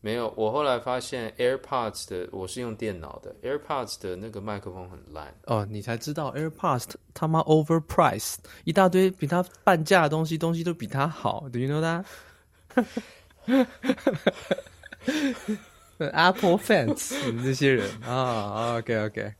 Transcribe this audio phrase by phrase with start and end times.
[0.00, 5.34] 没有，我后来发现 AirPods 的，我是用电脑的 AirPods 的那个麦克风很烂。
[5.46, 11.48] 哦，你才知道 AirPods 他妈 overpriced，一大堆比他半价的东西，东西都比他好。
[11.52, 12.04] Do you know
[15.98, 19.34] that？Apple fans 你们这些人啊、oh,，OK OK。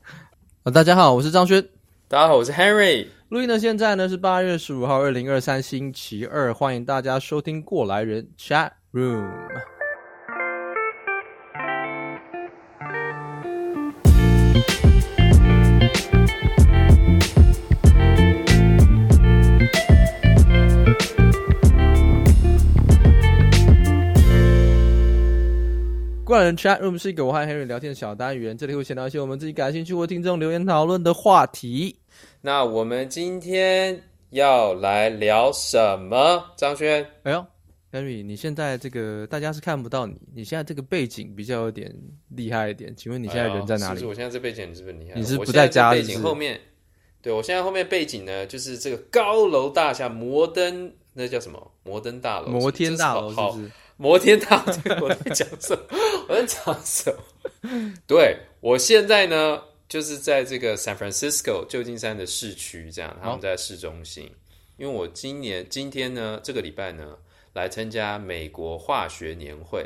[0.63, 1.65] 啊，大家好，我是张轩。
[2.09, 3.07] 大家好，我是 Henry。
[3.29, 9.31] 录音的现在呢是八月十五号，二零二三星期二，欢迎大家收听过来人 Chat Room。
[26.29, 31.97] 过来人 Chat Room 是一个我和 Henry 聊天的小单元，这里会闲聊一些我们自己感兴趣或听众留言讨论的话题。
[32.39, 36.45] 那我们今天要来聊什么？
[36.55, 37.43] 张轩，哎呦
[37.91, 41.91] ，Henry，你现在这个大家是看不到你，你现在这个背景比较有点
[42.27, 42.95] 厉害一点。
[42.95, 43.93] 请问你现在人在哪里？
[43.93, 45.19] 哎、是，是我现在这背景是不是厉害？
[45.19, 45.89] 你是不在家？
[45.89, 46.61] 背景后面，
[47.23, 51.71] 对我现在后面背景呢，就是这个高楼大厦，摩登，那叫什么？
[51.83, 53.71] 摩登大楼，摩天大楼，是不是？
[54.01, 55.83] 摩天大楼，我在讲什么？
[56.29, 57.93] 我在讲什么？
[58.07, 64.31] 对，我现在呢，就是在这个 San Francisco 旧金山的市区，这样他们在市中心。
[64.77, 67.17] 因为我今年今天呢，这个礼拜呢，
[67.51, 69.85] 来参加美国化学年会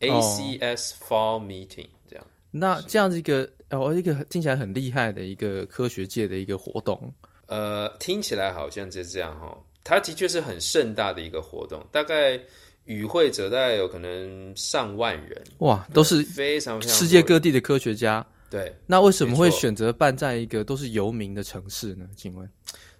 [0.00, 2.26] ACS Fall Meeting，这样。
[2.50, 7.10] 那这样子一个哦，一个听起来很厉害的一个科学界的一个活动。
[7.46, 9.58] 呃，听起来好像就是这样哈。
[9.82, 12.38] 它的确是很盛大的一个活动，大概。
[12.86, 18.26] 与会者大概有可能上万人，哇，都是非常非常世界各地的科学家。
[18.48, 22.06] 对，那为什么会选择办在一个都是游民的城市呢？
[22.16, 22.48] 请问，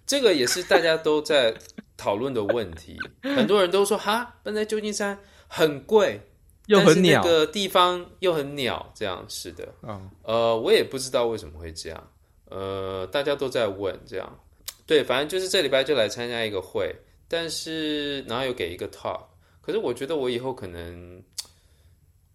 [0.05, 1.53] 这个也是大家都在
[1.95, 2.97] 讨论的问题。
[3.23, 6.19] 很多人都说，哈，办在旧金山很贵，
[6.65, 9.67] 又很鸟，那个地方又很鸟，这样是的。
[9.83, 12.11] 嗯，呃，我也不知道为什么会这样。
[12.49, 14.39] 呃，大家都在问这样，
[14.85, 16.93] 对，反正就是这礼拜就来参加一个会，
[17.29, 19.21] 但是然后又给一个 talk。
[19.67, 21.21] 可是我觉得我以后可能，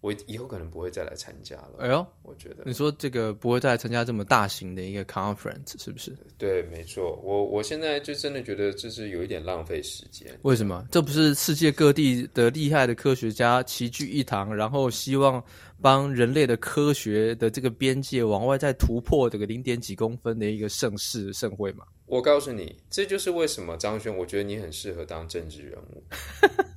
[0.01, 1.77] 我以后可能不会再来参加了。
[1.79, 6.15] 哎呦，我觉得你说这个不会再来参加这么大型的一个 conference 是不是？
[6.37, 7.19] 对，没错。
[7.23, 10.31] 我我现在就真的觉得这是有一点浪费时间。
[10.43, 10.85] 为什么？
[10.91, 15.43] 这不是世界各地的厉害的科学家齐聚一堂，然后希望
[15.81, 21.83] 帮人类的科学的这个边界往外再突破这个零点几公分的一个盛世盛会吗？
[22.05, 26.03] 我告诉你，这就是为什么张轩，我觉得你很适合当政治人物。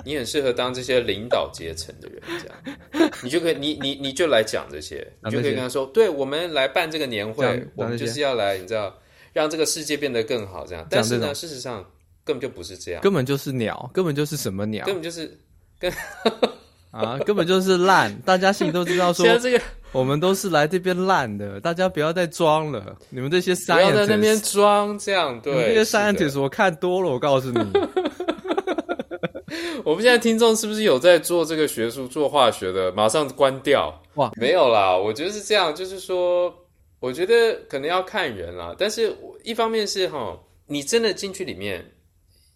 [0.07, 8.97] 你很适合当这些领导阶层的人，这样 你就可以，你你你就来讲这些，你就可以跟他说，对，我们来办这个年会，我们就是要来，你知道，
[9.33, 10.87] 让这个世界变得更好，这样。
[10.89, 11.85] 但是呢，事实上
[12.25, 15.37] 根本就不是这样，根本就是鸟，根本就是什么鸟，根本就是
[15.81, 15.93] 跟
[16.93, 18.17] 啊，根本就是烂。
[18.25, 22.97] 大家心里都知道说，现在这个我们都是来这边烂的，大家不要再装了。
[23.11, 25.75] 你们这些 scientists 不要在那边装，这样对。
[25.75, 27.61] 这些 scientists 我看多了，我告诉你。
[29.85, 32.91] 我们现在听众是不是有在做这个学术、做化学的？
[32.93, 33.95] 马上关掉！
[34.15, 36.53] 哇，没有啦，我觉得是这样，就是说，
[36.99, 38.75] 我觉得可能要看人啦。
[38.77, 40.37] 但是，一方面是哈，
[40.67, 41.89] 你真的进去里面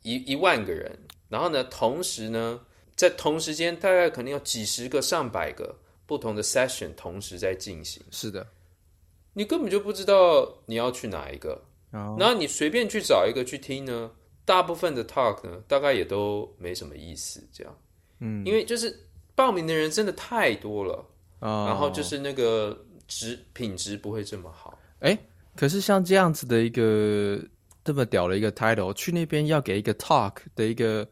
[0.02, 0.98] 一一万个人，
[1.28, 2.60] 然后呢，同时呢，
[2.96, 5.72] 在同时间大概可能有几十个、上百个
[6.06, 8.02] 不同的 session 同时在进行。
[8.10, 8.44] 是的，
[9.32, 11.62] 你根本就不知道你要去哪一个，
[11.92, 14.10] 然后你随便去找一个去听呢。
[14.44, 17.76] 大部分的 talk 呢，大概也都没什么意思，这样，
[18.18, 18.94] 嗯，因为就是
[19.34, 21.04] 报名的人真的太多了，
[21.38, 24.76] 哦，然后就是那个质品质不会这么好。
[25.00, 25.16] 哎，
[25.56, 27.40] 可是像这样子的一个
[27.84, 31.08] 这么屌的一个 title，去那边要给一个 talk 的一个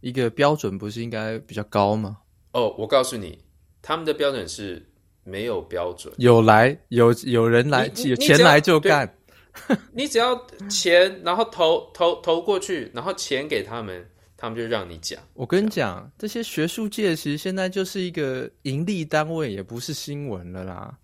[0.00, 2.18] 一个标准，不是应该比较高吗？
[2.52, 3.38] 哦，我告诉你，
[3.82, 4.86] 他们的标准是
[5.24, 9.12] 没有标准，有来有有人来，有钱来就干。
[9.92, 14.06] 你只要钱，然后投投投过去，然后钱给他们，
[14.36, 15.20] 他们就让你讲。
[15.34, 20.96] 我跟你讲，这些学术界其实现在就是一个盈利单位，也不是新闻了啦，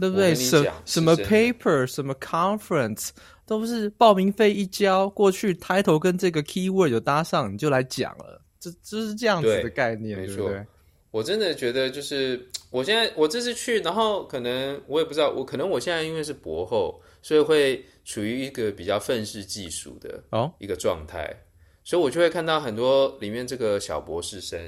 [0.00, 0.34] 对不对？
[0.34, 3.10] 什什么 paper，什么 conference，
[3.46, 8.40] 都是报名费一交过去，title 跟这个 keyword 有搭上，你就来讲了。
[8.60, 10.66] 这这是这样子的概念，对，对不对？
[11.10, 17.00] 我真的觉得，就是我现在我这次去，然后可能我也不知道，我可能我现在因为是博后。
[17.22, 21.36] 所以会处于一个比较愤世嫉俗的哦一个状态，oh?
[21.84, 24.60] 所以我就会看到很多里面这个小博士生，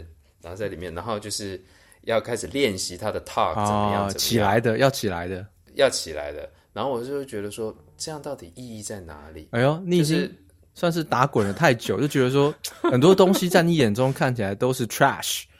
[0.43, 1.61] 然后在里面，然后就是
[2.02, 6.50] 要开始练习他的 talk 怎么样，怎么样起来的，要起来的，要起来的。
[6.73, 9.49] 然后我就会觉得说，这样到底意义在哪里？
[9.52, 10.31] 哎呦，你已经
[10.75, 15.44] 算是打滚了太久，就觉得说 很多东西在你眼中看起来都是 trash。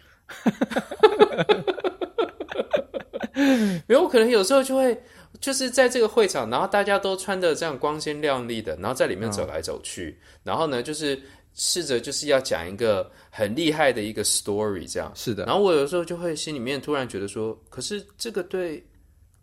[4.11, 5.01] 可能有时候就会
[5.41, 11.21] 就是在这个会场，然后大家都穿的这样光鲜亮丽的，然后在里面走来走去，嗯、然后呢，就是
[11.55, 15.47] 试着就是要讲一个很厉害的一个 story，这样是的。
[15.47, 18.87] 然后我有时候就会心里面突然觉得说，可是这个对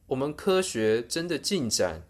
[0.05, 2.01] 我们科学真的进展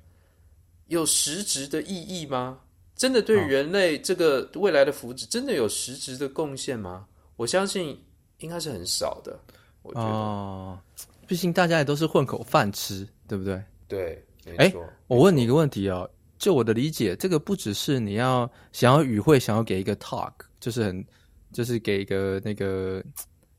[0.87, 2.59] 有实质的意义吗？
[2.95, 7.05] 真的对人类这个未来的福祉真的有实质的贡献吗？
[7.35, 7.97] 我相信
[8.39, 9.39] 应该是很少的。
[9.83, 10.79] 我觉得，哦，
[11.27, 13.63] 毕竟大家也都是混口饭吃，对不对？
[13.87, 14.81] 对，没错。
[14.83, 21.05] 诶，我问你一个问题哦，就我的理解，这个不只是你要想要与会，想要给一个 talk，就是很，
[21.53, 23.03] 就是给一个那个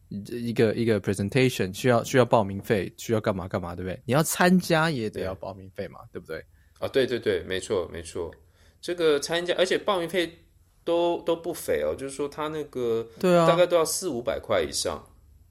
[0.08, 4.00] 一个一个 presentation，需要需要报名费，需要干嘛干嘛，对不对？
[4.04, 6.44] 你要参加也得要报名费嘛，对，对不对？
[6.78, 8.30] 啊，对对对，没错没错。
[8.80, 10.30] 这个参加，而且报名费
[10.84, 15.04] 都都不菲哦，就是说他那个对啊，大概都要四五百块以上。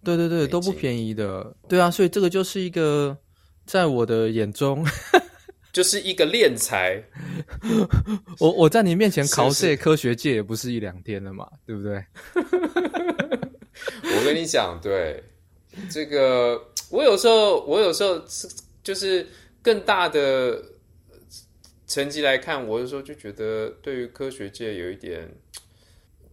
[0.03, 1.53] 对对对，都不便宜的。
[1.67, 3.17] 对啊，所以这个就是一个，
[3.67, 4.83] 在我的眼中，
[5.71, 7.03] 就是一个练才。
[8.39, 12.03] 我我在你面前考这科学界也不是一两天了嘛，对不对？
[14.15, 15.21] 我跟你讲，对
[15.89, 16.59] 这个，
[16.89, 18.47] 我有时候我有时候是
[18.81, 19.27] 就是
[19.61, 20.63] 更大的。
[21.89, 25.25] 成绩来看，我有时候就觉得，对于科学界有一点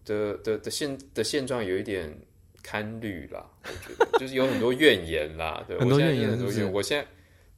[0.04, 2.12] 的的的现的现状有一点
[2.60, 3.46] 堪虑啦。
[3.62, 6.72] 我觉得就是有很多怨言啦，对，很多怨言，很多怨言。
[6.72, 7.06] 我现在，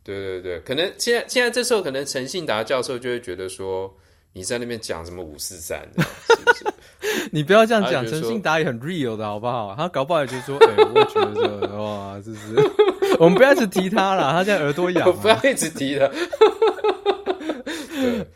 [0.06, 3.92] 对对对，可能现在现在这时候，可能陈信达教授就会觉得说，
[4.32, 6.64] 你在那边讲什么五四三的，是不是？
[7.32, 9.74] 你不要这样讲，陈信达也很 real 的好不好？
[9.76, 16.06] 他搞不好也就说， 哎、欸，我觉得哇，这是我们不要一直提他了，他现在耳朵痒， 不要一直提他。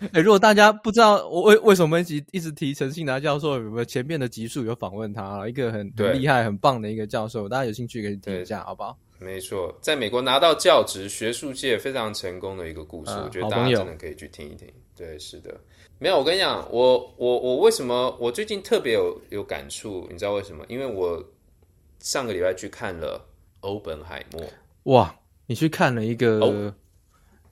[0.01, 8.97] 哎、欸，如果大家不知道我为为什么一直一直提陈信达教授，有没有前面的集数有访问他，一个很很厉害、很棒的一个教授，大家有兴趣可以听一下，好不好？
[9.21, 14.67] 没错，在美国拿到教职，学术界非常成功的一个故事，啊、我觉得大家真的可以去听一听。
[14.97, 15.61] 对，是的，
[15.99, 20.09] 没有，我跟你讲，我我我为什么我最近特别有有感触？
[20.11, 20.65] 你知道为什么？
[20.69, 21.23] 因为我
[22.01, 23.19] 上个礼拜去看了
[23.67, 24.43] 《欧本海默》。
[24.85, 25.15] 哇，
[25.47, 26.41] 你去看了一个？
[26.41, 26.75] 哦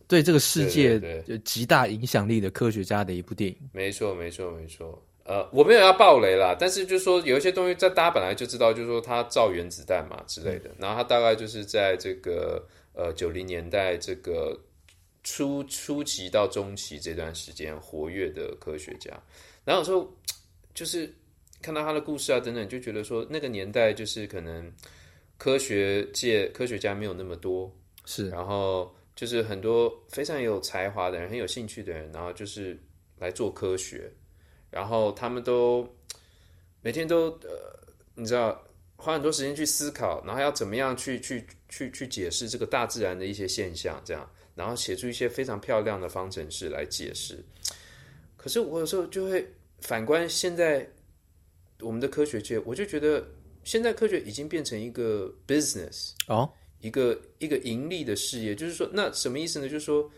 [0.08, 5.06] 对这个世界有极大影响力的科学家的一部电影，没错，没错，没错。
[5.28, 10.70] 呃，我没有要爆雷啦，但是就是说有一些东西在大家本来就知道，就是说他造原子弹嘛之类的。
[10.78, 14.58] 然后他大概就是在这个呃九零年代这个
[15.22, 19.10] 初初期到中期这段时间活跃的科学家。
[19.66, 20.10] 然后有时候
[20.72, 21.14] 就是
[21.60, 24.72] 看到他的故事啊等等，就觉得说那个年代就是可能
[25.36, 27.70] 科学界科学家没有那么多，
[28.06, 28.90] 是，然后。
[29.18, 32.80] 就是很多非常有才华的人，很有兴趣的人，然后就是
[33.18, 34.08] 来做科学，
[34.70, 35.88] 然后他们都
[36.82, 37.78] 每天都呃，
[38.14, 38.62] 你知道
[38.96, 47.44] 花很多时间去思考，然后要怎么样去去去去解释这个大自然的一些现象，这样，然后写出一些非常漂亮的方程式来解释。
[48.36, 49.46] 可是我有时候就会
[49.80, 50.88] 反观现在
[51.80, 53.26] 我们的科学界，我就觉得
[53.64, 56.50] 现在科学已经变成一个 business 哦。
[56.80, 59.68] 一个一个盈利的事业，就是说，那什么意思呢？
[59.68, 60.08] 就是说，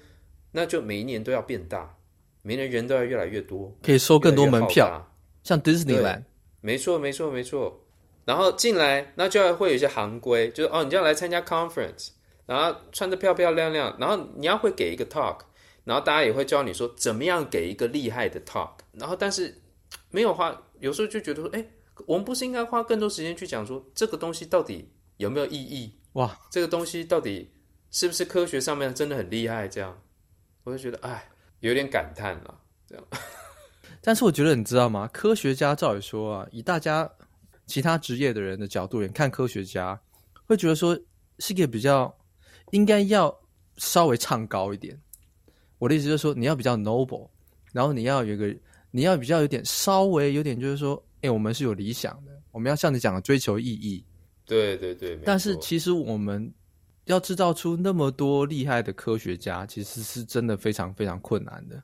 [0.53, 1.97] 那就每一年都要变大，
[2.43, 6.25] 每年人都要越来越多，可以收更多门票，像 Disneyland。
[6.61, 7.87] 没错，没错，没错。
[8.25, 12.11] 然后进来，那就要会有一些行规，就是哦，你就要来参加 conference，
[12.47, 15.39] 然后穿的漂漂亮亮，然后你要会给一个 talk，
[15.85, 18.73] 然后大家也会教你说怎么样给一个厉害的 talk。
[18.93, 19.55] 然后，但是
[20.11, 21.65] 没有花，有时候就觉得说，哎，
[22.07, 25.93] 我们不是应该花更多时间去讲说这个东西到底有没有意义？
[26.13, 27.51] 哇，这个东西到底
[27.91, 29.67] 是不是科学上面真的很厉害？
[29.67, 30.01] 这样，
[30.65, 31.29] 我就觉得哎，
[31.61, 32.61] 有点感叹了。
[32.87, 33.05] 这样，
[34.03, 35.09] 但是我觉得你知道吗？
[35.13, 37.11] 科学家照理说啊，以大家
[37.67, 40.01] 其他职业的人的角度来看，科学家
[40.47, 40.99] 会觉得说
[41.39, 42.13] 是一个比较
[42.73, 43.35] 应该要
[43.77, 45.01] 稍微唱高一点。
[45.79, 47.29] 我的意思就是说，你要比较 noble，
[47.73, 48.55] 然后你要有一个，
[48.91, 54.05] 你要比较有点稍微有点就是说，哎，我们是有理想的，我们要像你讲的追求意义。
[54.45, 56.53] 对对对，但是其实我们
[57.05, 61.83] 要制造出那么多厉害的科学家，其实是真的非常非常困难的。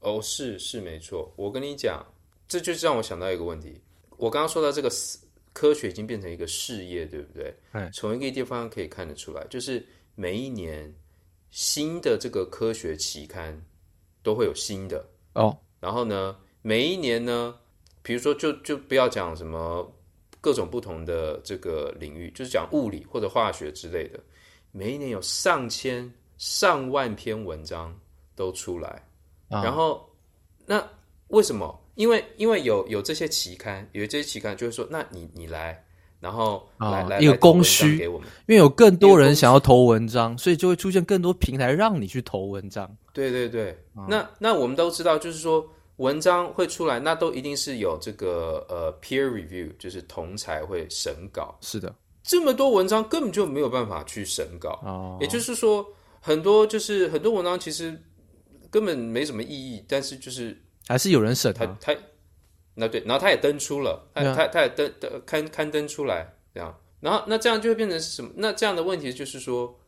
[0.00, 1.32] 哦，是是没错。
[1.36, 2.04] 我跟你讲，
[2.46, 3.80] 这就是让我想到一个问题。
[4.16, 4.90] 我刚刚说到这个
[5.52, 7.54] 科学已经变成一个事业，对不对？
[7.72, 10.94] 哎，从一个地方可以看得出来，就是每一年
[11.50, 13.64] 新的这个科学期刊
[14.22, 15.04] 都会有新的
[15.34, 15.58] 哦。
[15.80, 17.54] 然后呢，每一年呢，
[18.02, 19.92] 比如说就就不要讲什么。
[20.44, 24.18] 各种不同的这个领域，就是讲物理或者化学之类的，
[24.72, 27.94] 每一年有上千上万篇文章
[28.34, 28.88] 都出来，
[29.48, 30.04] 啊、然后
[30.66, 30.82] 那
[31.28, 31.78] 为什么？
[31.94, 35.84] 因为因为有有这些期刊，有这些期刊就会说，那你你来
[36.20, 37.98] 然后来、哦、来一个供需。
[37.98, 42.90] 给我们，因为有更多人想要投文章，所以就会出现更多平台让你去投文章。
[43.12, 51.58] 对对对，哦、那那我们都知道，就是说文章会出来，那都一定是有这个呃 peer review，就是同才会审稿。
[51.60, 54.80] 是的，这么多文章根本就没有办法去审稿。
[54.84, 55.86] 哦，也就是说，
[56.20, 58.00] 很多就是很多文章其实
[58.70, 61.96] 根本没什么意义，但是就是还是有人审他他。
[62.74, 68.30] 那对，然后他也登出了，他他他也登登刊刊登出来，这样，然后那这样就会变成是什么？
[68.34, 69.78] 那这样的问题就是说，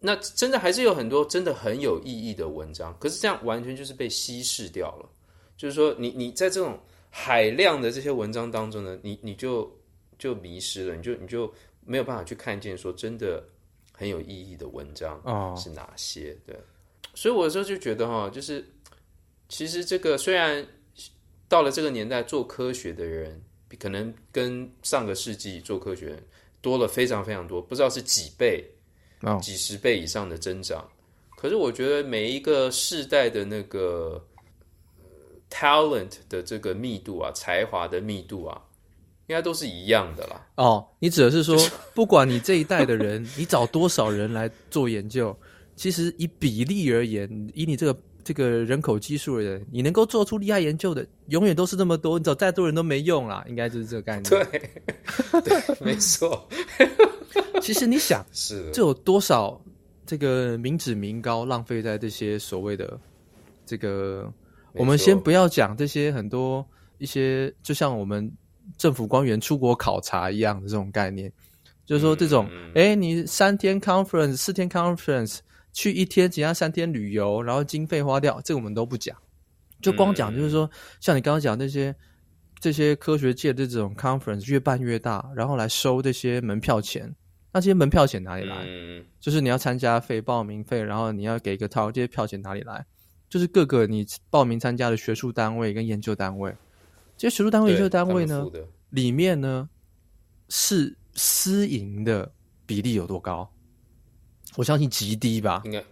[0.00, 5.08] 那真的还是有很多真的很有意义的文章，可是这样完全就是被稀释掉了。
[5.56, 6.76] 就是说你，你你在这种
[7.10, 9.72] 海量的这些文章当中呢，你你就
[10.18, 11.46] 就迷失了，你就你就
[11.84, 13.42] 没有办法去看见说真的
[13.92, 15.20] 很有意义的文章
[15.56, 16.36] 是哪些？
[16.46, 16.56] 对，
[17.14, 18.64] 所以我有时候就觉得哈，就是
[19.48, 20.66] 其实这个虽然。
[21.48, 23.38] 到了这个年代，做科学的人
[23.78, 26.26] 可能跟上个世纪做科学人
[26.62, 28.64] 多了非常非常多，不知道是几倍、
[29.20, 29.38] oh.
[29.38, 30.90] 几十倍以上的增长。
[31.36, 34.26] 可是我觉得每一个世代的那个
[35.50, 38.58] talent 的这个密度啊，才华的密度啊，
[39.32, 40.46] 应该都是一样的啦。
[40.56, 41.56] 哦，oh, 你指的是说，
[41.94, 45.34] 不管你这一代的人， 你找多少人来做研究，
[45.74, 47.98] 其实以比例而言，以你这个。
[48.24, 52.20] 这个人口基数而言，你能够做出厉害研究的，永远都是那么多。
[52.20, 54.30] 你找再多人都没用啦，应该就是这个概念。
[54.30, 56.48] 对， 对，没错。
[57.60, 59.60] 其实你想，是的这有多少
[60.06, 62.96] 这个民脂民膏浪费在这些所谓的
[63.66, 64.32] 这个？
[64.74, 66.64] 我们先不要讲这些很多
[66.98, 68.32] 一些，就像我们
[68.82, 71.32] 政府官员出国考察一样的这种概念，
[71.86, 75.38] 就是说这种，哎、嗯，你三天 conference，四天 conference。
[75.72, 79.16] 去一天，其他三天旅游，然后经费花掉，这个我们都不讲，
[79.80, 80.70] 就光讲就是说，嗯、
[81.00, 81.94] 像你刚刚讲那些
[82.60, 87.10] 这些科学界的这种 conference 越办越大，然后来收这些门票钱，
[87.52, 88.66] 那这些门票钱哪里来？
[88.66, 92.84] 嗯、就是你要参加费、报名费，然后你要给一个套，这些票钱哪里来？
[93.30, 96.54] 就是各个你报名参加的学术单位跟研究单位，
[97.16, 98.46] 这些学术单位、研究单位呢，
[98.90, 99.68] 里面呢
[100.48, 102.30] 是私营的
[102.66, 103.48] 比例有多高？
[104.56, 105.84] 我相信极低吧，应该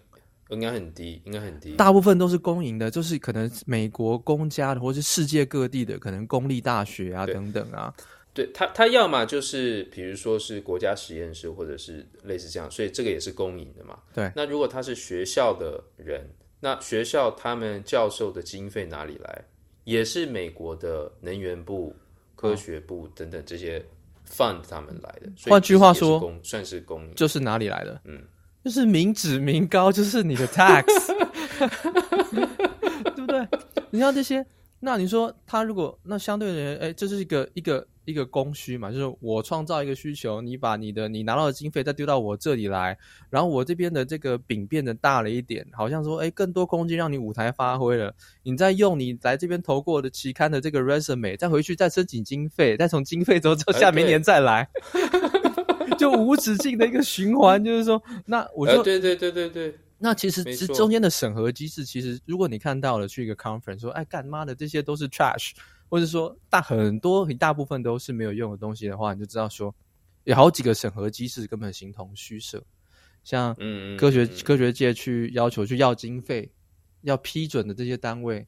[0.50, 1.74] 应该很低，应该很低。
[1.76, 7.94] 大部分都是公营的，就是可能美国公家的，或是世界各地的，可能公立大学啊等等啊。
[8.32, 13.98] 对他，他要么就是比如说是国家实验室，或者是类似这样，所以这个也是公营的嘛。
[14.12, 14.30] 对。
[14.36, 16.28] 那如果他是学校的人，
[16.60, 19.44] 那学校他们教授的经费哪里来？
[19.90, 21.92] 也是美国的能源部、
[22.36, 23.84] 科学部等等这些
[24.30, 25.28] fund 他们来的。
[25.50, 28.00] 换句话说，算是公营，就是哪里来的？
[28.04, 28.22] 嗯。
[28.62, 30.84] 就是民脂民膏，就是你的 tax，
[33.16, 33.48] 对不对？
[33.90, 34.46] 你像这些，
[34.78, 42.98] 那你说他如果那相对的人，哎，这是一个一个一个供需嘛，就是我创造一个需求，你把你的你拿到的经费再丢到我这里来，
[43.30, 54.68] 然后我这边的这个饼变得大了一点，好像说，哎，更多空间让你舞台发挥了，你再用你来这边投过的期刊的这个 resume，再回去再申请经费，再从经费之后之后下明年再来。
[55.98, 65.50] 就无止境的一个循环，就是说，那我就、呃、对对对对对，那其实这中间的审核机制，其实如果你看到了去一个 conference 说，哎，干妈的这些都是 trash，
[65.90, 69.74] 或者说大很多一大部分都是没有用的东西的话，你就知道说，
[70.24, 72.62] 有好几个审核机制根本形同虚设。
[73.22, 73.54] 像
[73.98, 76.50] 科学嗯嗯嗯科学界去要求去要经费、
[77.02, 78.46] 要批准的这些单位，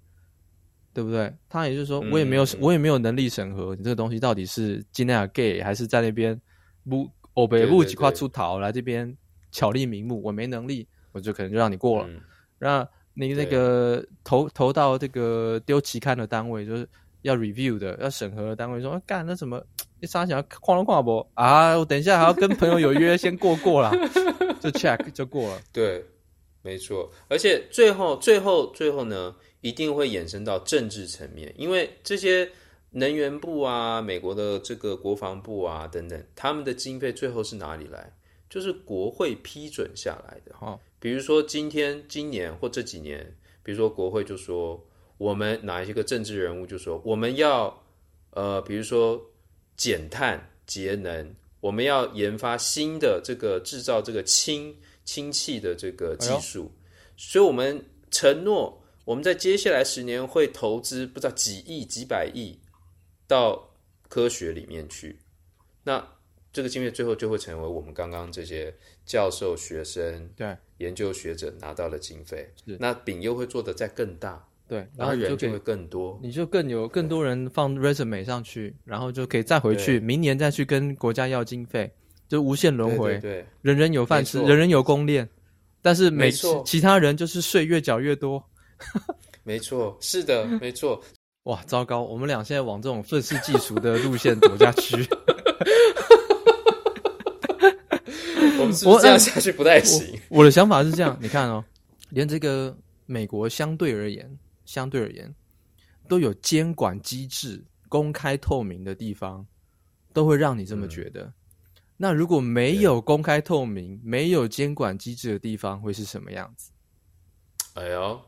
[0.95, 1.35] 对不对？
[1.49, 6.41] 他也就是说我也没有我也没有能力审核你这个东西到底是真的 gay 还是在那边
[6.89, 7.11] 不。
[7.35, 9.17] 我北不几块出逃来这边
[9.51, 12.11] 巧立名目，我没能力，我就可能就让你过了。
[12.59, 16.87] 那、嗯、你那个投投到这个丢期刊的单位，就是
[17.23, 19.62] 要 review 的，要审核的单位说，干、啊、那什么，
[20.00, 21.76] 你啥想要跨龙跨博啊？
[21.76, 23.91] 我等一下还要跟朋友有约，先过过啦，
[24.61, 25.61] 就 check 就过了。
[25.73, 26.05] 对，
[26.62, 27.11] 没错。
[27.29, 32.49] 而且最后最后最后呢，一定会衍生到政治层面，因为这些。
[32.95, 38.12] 能源部啊，美国的这个国防部啊，等等，他们的经费最后是哪里来？
[38.50, 40.55] 就是国会批准下来的。
[40.55, 44.79] 哈，比如说今天、今年或这几年，比如说国会就说，
[45.23, 47.83] 我们哪一个政治人物就说，我们要
[48.31, 49.23] 呃，比如说
[49.76, 56.79] 减碳节能，我们要研发新的这个制造这个氢氢气的这个技术，哎、
[57.17, 62.59] 所以我们承诺，我们在接下来十年会投资不知道几亿、几百亿。
[63.29, 63.71] 到
[64.11, 65.19] 科学里面去，
[65.85, 66.07] 那
[66.52, 68.75] 这个经费最后就会成为我们刚刚这些
[69.07, 72.52] 教授、学生、对研究学者拿到的经费。
[72.67, 81.93] 是那丙又会做得再更大，对，然后人就会更多，你就更有更多人放 resume 上去，然后就可以再回去，明年再去跟国家要经费，
[82.26, 85.29] 就无限轮回，对，人人有饭吃，人人有工练，
[85.83, 88.43] 但是每次其他人就是税越缴越多。
[89.45, 90.99] 没错，是的，没错。
[91.45, 94.97] 哇，糟糕，我们俩现在往这种愤世嫉俗的路线走下去，
[98.87, 100.19] 我这样下去不太行？
[100.31, 101.62] 我，我的想法是这样，你看哦，
[102.09, 102.75] 连这个
[103.05, 104.26] 美国相对而言。
[104.73, 105.35] 相对而言，
[106.09, 109.47] 都有监管机制、公开透明的地方，
[110.14, 111.25] 都会让你这么觉得。
[111.25, 111.33] 嗯、
[111.99, 116.71] 那如果没有公开透明、没有监管机制的地方，会是什么样子？
[117.75, 118.19] 哎呦，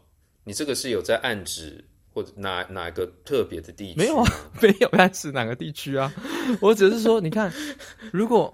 [0.44, 1.82] 你这个是有在暗指
[2.12, 3.98] 或者哪哪个特别的地区？
[3.98, 6.12] 没有啊， 没有暗指哪个地区啊。
[6.60, 7.50] 我只是说，你看，
[8.12, 8.52] 如果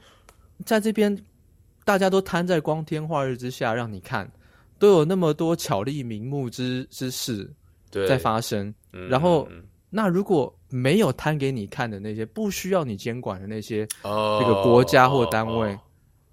[0.65, 1.21] 在这边
[1.85, 4.31] 大家都摊在光天化日之下让你看，
[4.79, 7.53] 都有那么多巧立名目之之事。
[7.91, 15.79] 在发生，嗯、然后、嗯、那如果没有摊给你看的那些不需要你监管的那些这个国家或单位，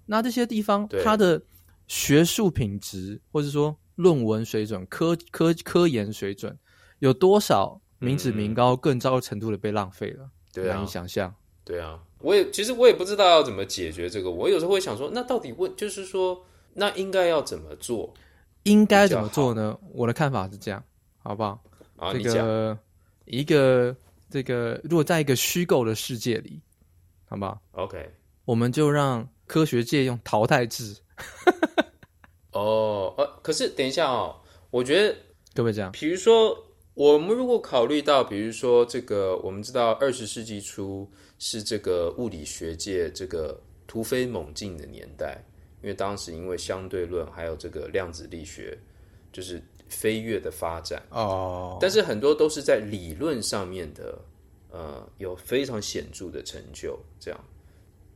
[0.06, 1.40] 那这些地方它的
[1.86, 6.56] 学术品质或者说论文水准、科科科研水准
[7.00, 10.30] 有多少民脂民膏更高程度的被浪费了？
[10.52, 11.34] 对啊，难以想象。
[11.64, 14.30] 对啊，我也其实我也不知道要怎么解决这个。
[14.30, 16.42] 我有时候会想说，那到底问就是说，
[16.74, 18.14] 那应该要怎么做？
[18.62, 19.76] 应该怎么做呢？
[19.92, 20.82] 我的看法是这样。
[21.28, 21.62] 好不好？
[21.98, 22.78] 啊，这个
[23.26, 23.94] 一个
[24.30, 26.58] 这个，如果在一个虚构的世界里，
[27.26, 28.10] 好不好？OK，
[28.46, 30.96] 我们就让科学界用淘汰制。
[32.52, 35.14] 哦，呃，可是等一下哦，我觉得
[35.52, 36.56] 各位这样，比如说，
[36.94, 41.06] 我们如果考虑到，比如说这个，我们知道二十世纪初
[41.38, 45.44] 是这个物理学界这个突飞猛进的年代，
[45.82, 48.78] 因为当时因为相对论还有这个量子力学，
[49.30, 49.62] 就是。
[49.88, 51.78] 飞跃的发展哦，oh.
[51.80, 54.18] 但是很多都是在理论上面的，
[54.70, 56.98] 呃，有非常显著的成就。
[57.18, 57.44] 这样，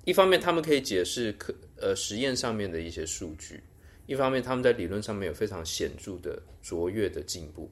[0.05, 3.63] 一方面他们可以解释科呃实验上面的一些数据，
[4.07, 7.71] 一方面他们在理论上面有非常显著的卓越的进步。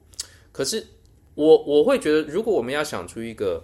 [0.52, 0.84] 可是
[1.34, 3.62] 我我会觉得，如果我们要想出一个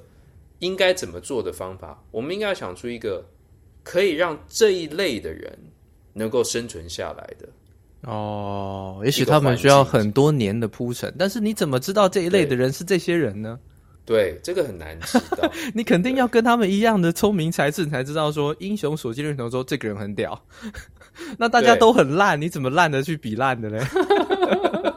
[0.61, 3.25] 应该怎么做的方法，我们应该要想出一个
[3.83, 5.59] 可以让这一类的人
[6.13, 7.49] 能够生存下来的。
[8.07, 13.59] 哦，也许他们需要很多年的铺陈，但是你怎么知道这一类的人是这些人呢？
[14.05, 15.51] 对，这个很难知道。
[15.75, 20.41] 你肯定要跟他们一样的聪明才智，你才知道说英雄所见略同，说这个人很屌。
[21.37, 23.85] 那大家都很烂，你怎么烂的去比烂的呢？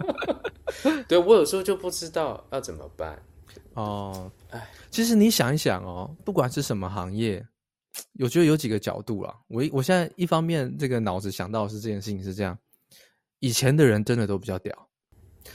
[1.10, 3.18] 对，我有时候就不知道要怎么办。
[3.74, 7.44] 哦，哎，其实你想一想哦，不管是什么行业，
[8.20, 9.34] 我觉得有几个角度啦。
[9.48, 12.56] 我我现在一方面这个脑子想到的是这件事情是这样。
[13.40, 14.90] 以前的人真的都比较屌，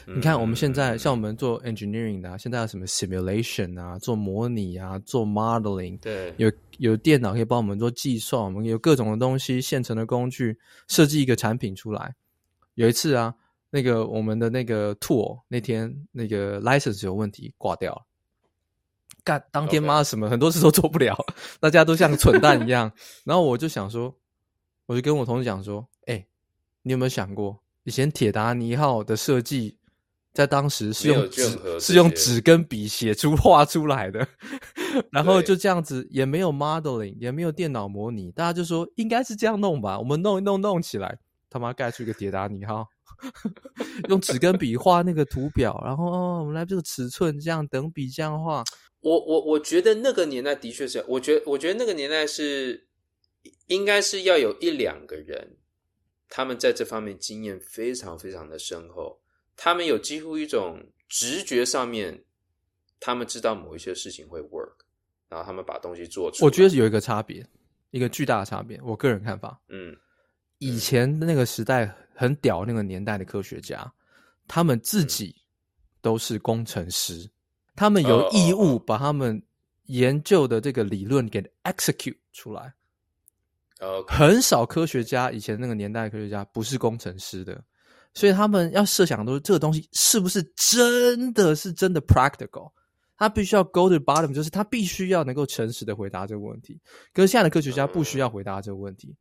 [0.06, 12.14] 嗯、你看我们现在像我们做 engineering 的、啊，现在有什么 simulation 啊，做模拟啊，做 modeling，对，有有电脑可以帮我们做计算，我们有各种的东西，现成的工具，设计一个产品出来。
[12.74, 13.34] 有一次啊，
[13.70, 18.06] 那个我们的那个 tool 那天那个 license 有问题挂掉了，
[19.22, 21.16] 干当天妈什么很多事都做不了，
[21.60, 22.90] 大家都像蠢蛋一样。
[23.24, 24.16] 然后我就想说，
[24.86, 26.26] 我就跟我同事讲说，哎、欸，
[26.82, 27.60] 你有没有想过？
[27.84, 29.76] 以前铁达尼号的设计，
[30.32, 34.26] 在当时是用纸是用纸跟笔写出 画出来的，
[35.12, 41.18] 然后就这样子，也没有 modeling，也没有电脑模拟，大家就说应该是这样弄吧，我们弄一弄弄起来，
[41.48, 42.86] 他妈盖出一个铁达尼号，
[44.08, 48.64] 用纸跟笔画那个图表，然后哦，我们来这个尺寸这样等比这样画。
[49.00, 52.88] 我我我觉得那个年代的确是，我觉得我觉得那个年代是
[53.66, 55.58] 应该是要有一两个人。
[56.28, 59.20] 他们在这方面经验非常非常的深厚，
[59.56, 62.24] 他们有几乎一种直觉上面，
[62.98, 64.74] 他们知道某一些事情会 work，
[65.28, 66.46] 然后他们把东西做出来。
[66.46, 67.46] 我觉得有一个差别，
[67.90, 68.80] 一个巨大的差别。
[68.82, 69.96] 我个人看法，嗯，
[70.58, 73.92] 以前那个时代很屌，那个年代的科学家，
[74.48, 75.36] 他们自己
[76.00, 77.30] 都是工程师，
[77.76, 79.40] 他们有义务把他们
[79.84, 82.74] 研究的这个理论给 execute 出来。
[83.80, 84.14] Okay.
[84.14, 87.60] 很少科学家，以前那个年代的科学家不是工程师的，
[88.14, 92.70] 所以他们要设想的都是这个东西是不是真的是真的 practical，
[93.18, 96.80] 他必须要 go to the bottom，就是他必须要能够诚实的回答这个问题。
[97.12, 99.14] 可是现在的科学家不需要回答这个问题，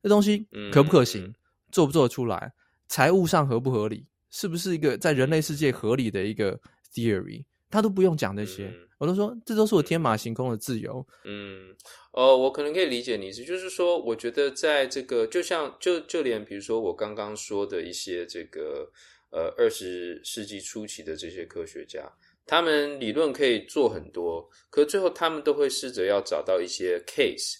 [0.00, 1.34] 这东西可不可行，
[1.72, 2.52] 做不做得出来，
[2.86, 6.58] 财务上合不合理，是不是一个在人类世界合理的一个
[6.94, 8.72] theory，他都不用讲这些。
[8.98, 11.06] 我都说，这都是我天马行空的自由。
[11.24, 11.74] 嗯，
[12.12, 18.90] 哦，我可能可以理解你意思，就是说，我觉得在这个，就像就就连比如说我刚刚说的一些这个
[19.30, 22.10] 呃二十世纪初期的这些科学家，
[22.46, 27.56] 他们理论可以做很多，可最后他们都会试着要找到一些 case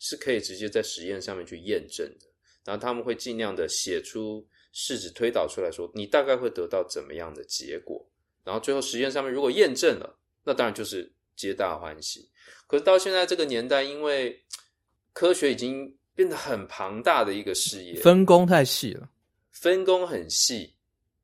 [0.00, 2.26] 是可以直接在实验上面去验证的，
[2.64, 8.10] 然后他们会尽量的写出式子推导出来说，你大概会得到怎么样的结果，
[8.42, 12.28] 然后最后实验上面如果验证了，那当然就是皆大欢喜。
[12.66, 14.40] 可是到现在这个年代，因为
[15.12, 19.08] 科学已经变得很庞大的一个事业，分工太细了，
[19.50, 20.74] 分工很细。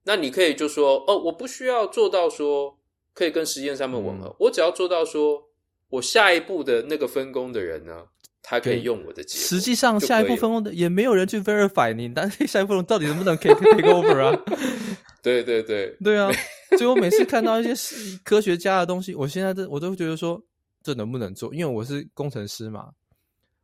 [0.03, 2.79] 那你可以就说，哦，我不需要做到说
[3.13, 5.43] 可以跟实验上面吻合，嗯、我只要做到说
[5.89, 8.05] 我下一步的那个分工的人呢，
[8.43, 9.49] 他可以用我的结果。
[9.49, 14.45] 实际上，下一步分工的也没有人去 verify 你，但是下一步分到底能不能可以 take over 啊？
[15.23, 16.31] 对对对，对啊。
[16.77, 20.41] 所以我每次看到一些科学家的东西，我现在都我都会觉得说，
[20.83, 21.55] 这能不能做？
[21.55, 22.91] 因为我是工程师嘛。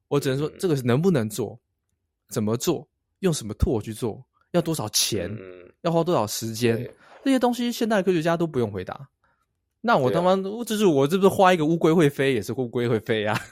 [0.09, 1.59] 我只能说，这个能不能做？
[2.29, 2.87] 怎么做？
[3.21, 4.23] 用什么 tool 去做？
[4.51, 5.31] 要多少钱？
[5.41, 6.87] 嗯、要花多少时间？
[7.25, 9.09] 这些东西，现代科学家都不用回答。
[9.81, 13.41] 那我他妈，啊、这是我这不是画一个乌龟会飞，也是乌龟会飞啊！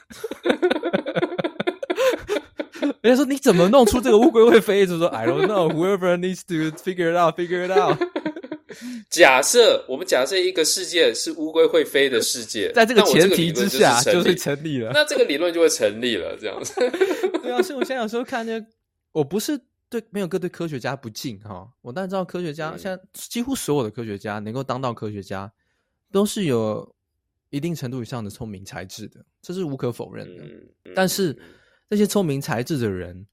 [3.01, 4.85] 人家说你怎么弄出这个乌龟会飞？
[4.85, 5.73] 就说 I don't know.
[5.73, 7.97] Whoever needs to figure it out, figure it out.
[9.09, 16.73] 假设我们假设一个世界是乌龟会飞的世界，在这个前提之下就，就是成立了，那这个理论就会成立了，这样子。
[17.41, 18.65] 对啊，所以我现在有时候看见，
[19.11, 25.51] 我不是对没有个对科学家不敬哈，我当然知道科学家，现在几乎所有的科学家能够当到科学家，
[26.11, 26.95] 都是有
[27.49, 30.43] 一定程度以上的聪明才智的，这是无可否认的。
[30.95, 31.37] 但是
[31.89, 33.25] 那些聪明才智的人，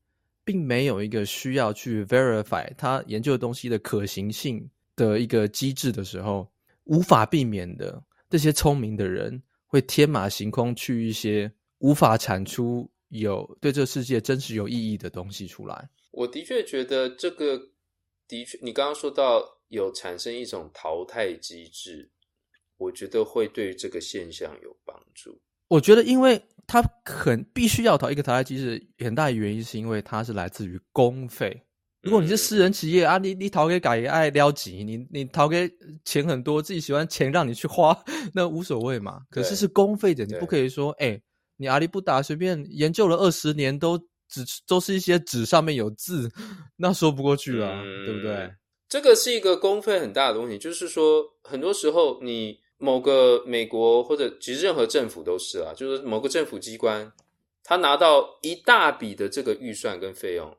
[0.44, 4.68] 并没有一个需要去 verify 他研究的东西的可行性。
[4.98, 6.50] 的一个机制的时候，
[6.84, 15.88] 无法避免的，这些聪明的人会天马行空去一些无法产出有对这个世界真实有意义的东西出来。
[16.10, 17.56] 我的确觉得这个
[18.26, 22.10] 的确，你刚刚说到有产生一种淘汰机制，
[22.76, 25.40] 我觉得会对这个现象有帮助。
[25.68, 31.62] 我觉得，因为他很必须要淘一个淘汰机制，很大的原因是因为它是来自于公费。
[32.08, 35.70] 如果你是私人企业啊，你你逃给改爱撩级，你你逃给
[36.06, 37.94] 钱很多，自己喜欢钱让你去花，
[38.32, 39.20] 那无所谓嘛。
[39.30, 41.22] 可是是公费的，你不可以说，哎、欸，
[41.58, 46.30] 你阿里不打随便研究了二十年，都只都是一些纸上面有字，
[46.76, 48.50] 那说不过去了，嗯、对不对？
[48.88, 57.12] 这个是一个公费很大的东西，就是说，很多时候你某个美国或者其实任何政府都是啊，就是某个政府机关，
[57.62, 60.56] 他拿到一大笔的这个预算跟费用。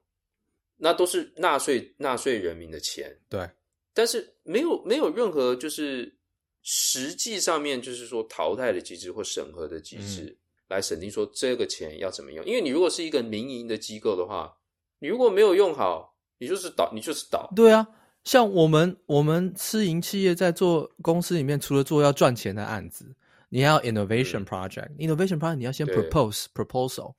[0.82, 3.48] 那都是纳税纳税人民的钱，对，
[3.94, 6.16] 但是没有没有任何就是
[6.64, 10.38] 实际上面就是说淘汰的机制或审核的机制
[10.70, 14.56] 来审定说这个钱要怎么用，因为你如果是一个民营的机构的话，
[15.00, 17.52] 你如果没有用好，你就是倒，你就是倒。
[17.56, 17.86] 对啊，
[18.24, 23.14] 像我们我们私营企业在做公司里面，除了做要赚钱的案子，
[23.50, 27.16] 你还要 innovation project，innovation project 你要先 propose proposal。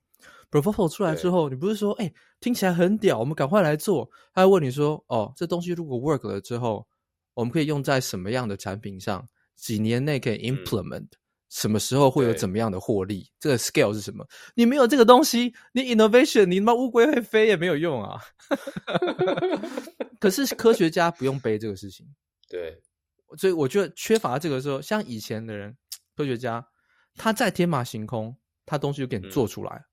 [0.51, 4.07] Proposal 出来之后，你不是说，哎、欸，听起来很屌，我们赶快来做。
[4.33, 6.85] 他会问你说，哦，这东西如果 work 了之后，
[7.33, 9.27] 我们可以用在什么样的产品上？
[9.55, 11.09] 几年内可以 implement？、嗯、
[11.49, 13.31] 什么时候会有怎么样的获利？
[13.39, 14.27] 这个 scale 是什么？
[14.55, 18.19] 你没有这个东西，你 innovation，你他妈乌龟会飞也没有用啊。
[20.19, 22.05] 可是科学家不用背这个事情。
[22.49, 22.81] 对，
[23.37, 25.77] 所以我觉得缺乏这个时候，像以前的人，
[26.17, 26.67] 科学家
[27.15, 28.35] 他在天马行空，
[28.65, 29.75] 他东西就给你做出来。
[29.75, 29.90] 嗯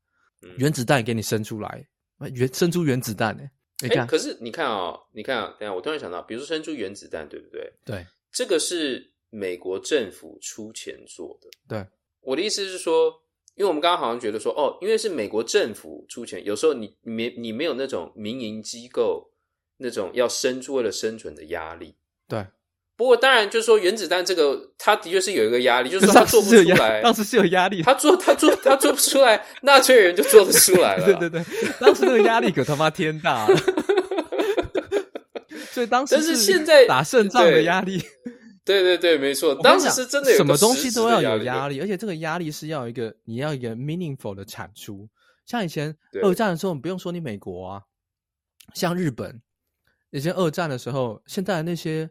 [0.57, 1.87] 原子弹给你生出来，
[2.35, 3.43] 原生出原子弹呢？
[3.81, 7.73] 你看，可是你看啊、哦，你看啊，等下，我突然想到，比如说生出原子弹，对不对？
[7.85, 11.49] 对，这个是美国政府出钱做的。
[11.69, 11.87] 对，
[12.21, 13.13] 我的意思是说，
[13.55, 19.31] 因为我们刚刚好像觉得说，哦，因为是美国政府出钱，有时候你没你没有那种民营机构
[19.77, 21.95] 那种要生出为了生存的压力。
[22.27, 22.45] 对。
[22.99, 27.01] 不过当然，就是说原子弹这个，他的确是有一个压力，就是说他做不出来。
[27.01, 31.05] 当时是有压力，他做他做他做不出来，纳粹人就做得出来了。
[31.05, 31.45] 对 对对，
[31.79, 33.57] 当时那个压力可他妈天大了。
[35.71, 38.03] 所以当时，但是现在打胜仗的压力，
[38.65, 45.09] 对对对，没错，当时是真的有什么东西都要有压力，而且这个压力是要一个你要一个 meaningful 的产出。
[45.47, 47.83] 像以前二战的时候，你不用说你美国啊，
[48.75, 49.41] 像日本
[50.11, 52.11] 以前二战的时候，现在那些。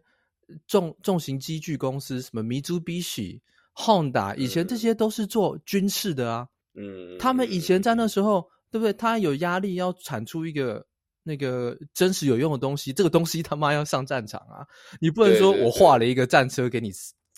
[0.67, 3.39] 重重型机具公司，什么 Mitsubishi、
[3.75, 6.47] Honda，以前这些都是做军事的啊。
[6.75, 8.93] 嗯，他们以前在那时候，对不对？
[8.93, 10.85] 他有压力要产出一个
[11.23, 14.65] 那个真实有用的东西，这个东西他妈要上战场啊！
[15.01, 16.91] 你不能说我画了一个战车给你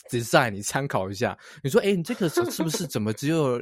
[0.09, 1.37] design，你参考一下。
[1.63, 3.59] 你说，哎，你这个是不是怎么只有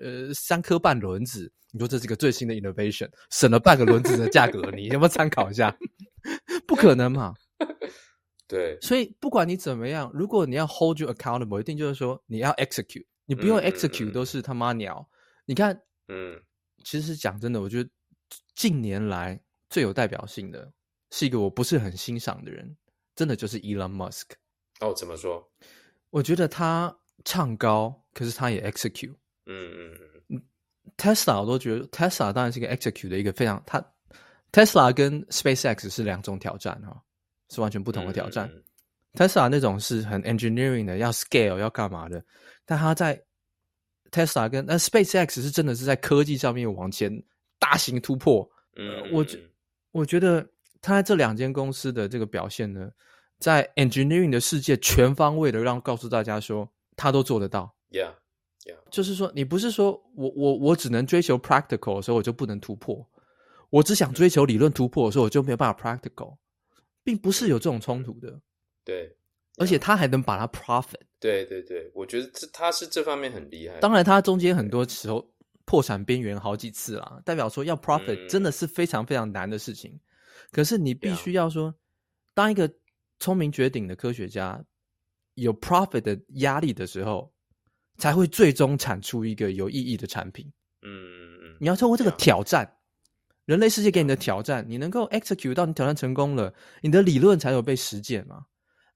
[0.00, 1.50] 呃三颗半轮子？
[1.72, 5.74] 你说这是个最新的 innovation，省了半个轮子的价格，你要不要参考一下？
[6.66, 7.32] 不可能嘛！
[8.50, 14.96] 对，所以不管你怎么样，如果你要 hold you accountable，一定就是说你要 execute，你不用 execute 都是他妈鸟。
[14.98, 16.42] 嗯嗯嗯你看，嗯，
[16.84, 17.88] 其实讲真的，我觉得
[18.56, 20.72] 近年来最有代表性的
[21.10, 22.76] 是一个我不是很欣赏的人，
[23.14, 24.30] 真的就是 Elon Musk。
[24.80, 25.48] 哦，怎么说？
[26.10, 26.92] 我觉得他
[27.24, 29.14] 唱高，可是他也 execute。
[29.46, 30.42] 嗯嗯嗯。
[30.96, 33.80] Tesla 我都觉得 Tesla 当然是一个 execute 的一个非常，他
[34.50, 37.00] Tesla 跟 SpaceX 是两种挑战哈。
[37.50, 38.50] 是完全不同的挑战。
[38.54, 38.62] 嗯、
[39.14, 42.24] Tesla 那种是很 engineering 的，要 scale 要干嘛的，
[42.64, 43.20] 但他在
[44.10, 47.22] Tesla 跟那 SpaceX 是真的是在科技上面往前
[47.58, 48.48] 大型突破。
[48.76, 49.26] 嗯，我
[49.92, 50.48] 我觉得
[50.80, 52.90] 他在这两间公司的这个表现呢，
[53.38, 57.74] 在 engineering 的世界全方位的让告诉大家说他都做得到。
[57.90, 58.14] Yeah,
[58.64, 58.76] yeah.
[58.90, 63.04] 就是说你不是说我我我只能追求 practical 的时候我就不能突破，
[63.70, 66.36] 我只想追求理论突破的时候我就没有办法 practical。
[67.10, 68.40] 并不是有这种冲突的，
[68.84, 69.12] 对，
[69.58, 73.80] 而且他还能把它 profit，对对对，我觉得这他是这方面很厉害。
[73.80, 75.28] 当然，他中间很多时候
[75.64, 79.98] 破产边缘好几次啦，代表说要 profit 真的是非常非常难的事情。
[80.52, 81.74] 可是你必须要说，
[82.32, 82.72] 当一个
[83.18, 84.64] 聪明绝顶的科学家
[85.34, 87.32] 有 profit 的压力的时候，
[87.98, 90.46] 才会最终产出一个有意义的产品。
[90.82, 92.72] 嗯嗯嗯，你要透过这个挑战。
[93.50, 98.44] 人类世界给你的挑战，你能够 execute 到你挑战成功了，你的理论才有被实践嘛？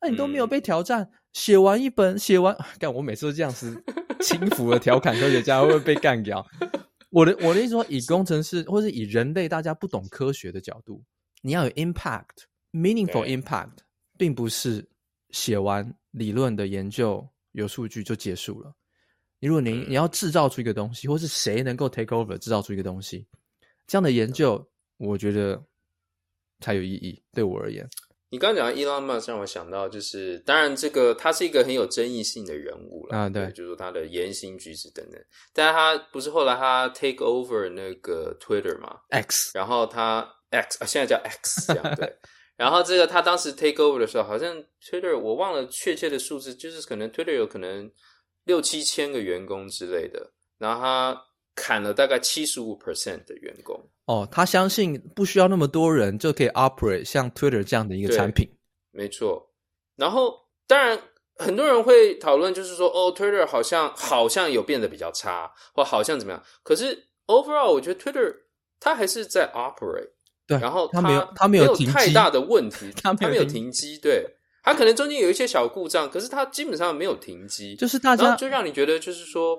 [0.00, 3.82] 那你都没有被挑战，写、嗯、完一本，写完， 干我每次都这样子
[4.22, 6.46] 轻浮的调侃科学家会不会被干掉？
[7.10, 11.02] 我的我的意思说，以工程师或是以人类大家不懂科学的角度，
[11.42, 13.78] 你要有 impact，meaningful impact，
[14.16, 14.88] 并不是
[15.30, 18.72] 写完理论的研究有数据就结束了。
[19.40, 23.26] 你如果你你要制造出一个东西，或是谁能够 take over 制造出一个东西？
[23.86, 24.66] 这样的研究，
[24.96, 25.62] 我觉得
[26.60, 27.22] 才有意义。
[27.32, 27.86] 对我而言，
[28.30, 35.20] 你刚刚讲的 Elon Musk 让我想到，就是当然这个他是一个很有争议性的人物了啊，对，就是说他的言行举止等等。
[35.52, 42.16] 但是他不是后来他 take over 那个 Twitter 嘛，X，然后他 X 啊，现在叫 X 这样对。
[42.56, 47.90] 然后这个他当时 take over 的时候，好像 Twitter 我忘了确切的数字，就是可能 Twitter 有可能
[48.44, 51.24] 六七千个员工之类的，然后他。
[51.54, 58.48] 砍了大概七十五 percent 的员工哦，他相信不需要那么多人就可以 operate 像 Twitter 这样的一个产品，
[58.90, 59.50] 没错。
[59.96, 60.34] 然后
[60.66, 61.00] 当然
[61.36, 66.42] 很多人会讨论，就是说哦，Twitter 好像好像有变得比较差，或好像怎么样。
[66.62, 68.34] 可是 overall，我觉得 Twitter
[68.78, 70.10] 它还是在 operate，
[70.46, 70.58] 对。
[70.58, 74.26] 然后它没有它没有太大的问题， 它没有停机，对。
[74.62, 79.58] 它可能中间有一些小故障，可是它基本上没有停机，就是大家就让你觉得就是说。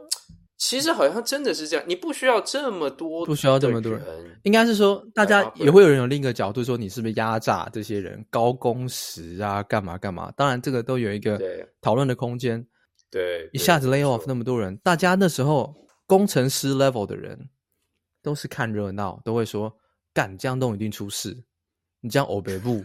[0.58, 4.02] 其实好像真的是这样，你不需要这么多，不需要这么多人。
[4.44, 10.32] 应该是说，大家也会有人有另一个角度说，你是不是压榨这些人，高工时啊，干嘛干嘛？
[10.38, 11.40] 当然，这个都有一个
[11.82, 12.66] 讨论的空间。
[13.12, 17.50] 对，一下子 lay off 那么多人，大家那时候工程师 level 的人
[18.22, 19.74] 都是看热闹，都会说
[20.14, 21.38] 干这样弄一定出事。
[22.00, 22.84] 你这样欧北部，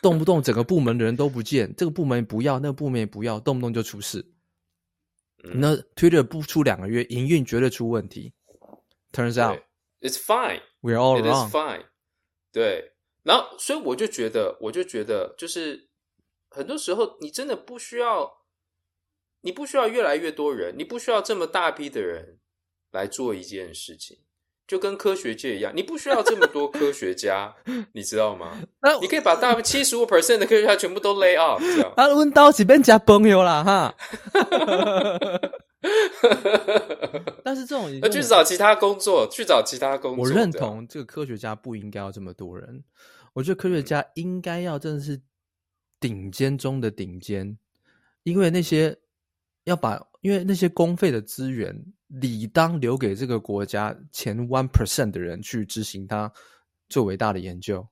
[0.00, 4.24] 动不动整个部门的人都不见，这个部门不要，那个部门也不要，动不动就出事。
[5.42, 8.32] 那 Twitter 不出两个月，营运绝对出问题。
[9.12, 9.60] Turns out
[10.00, 10.62] it's fine.
[10.80, 11.22] We're all wrong.
[11.22, 11.86] It is fine.
[12.52, 15.88] 对，然后所以我就觉得，我就觉得，就是
[16.48, 18.44] 很多时候你真的不需要，
[19.40, 22.38] 你不需要越来越多人，你不需要这么大批的人
[22.90, 24.18] 来做一件事情。
[24.72, 27.54] 就跟科学界一样，你不需要这么多科学家，
[27.92, 28.58] 你知道吗？
[28.80, 31.92] 那你可以把大七十五 percent 的科学家全部都 lay off，这样。
[31.94, 33.94] 啊，问到是变加朋友了哈。
[37.44, 40.24] 但是这种，那去找其他工作，去找其他工作。
[40.24, 42.82] 我认同这个科学家不应该要这么多人，
[43.34, 45.20] 我觉得科学家应该要真的是
[46.00, 47.58] 顶尖中的顶尖，
[48.22, 48.96] 因为那些
[49.64, 51.84] 要把，因为那些公费的资源。
[52.20, 56.30] 理当留给这个国家前 one percent 的人去执行他
[56.88, 57.88] 最伟大的研究，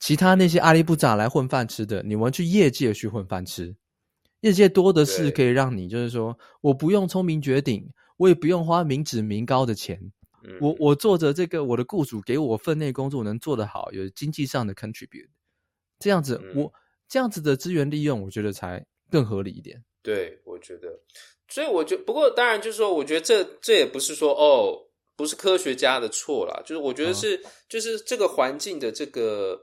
[0.00, 3.74] 其他那些阿里不咋来混饭吃的，你们去业界去混饭吃，
[4.40, 10.12] 业界多的是可以让你，就是说，我不用聪明绝顶，我也不用花民脂民膏的钱，
[10.60, 10.74] 我。
[10.80, 15.28] 我做着这个，我的雇主给我分内工作能做得好，有经济上的 contribute，
[15.98, 16.72] 这样子，我
[17.08, 19.82] 这样子的资源利用，我觉得才更合理一点。
[20.02, 20.88] 对，我觉得。
[21.48, 24.76] 所以我觉得，不过当然就是说，我觉得这这也不是说哦，
[25.16, 29.58] 不是科学家的错啦，就是我觉得是，就是这个环境的这个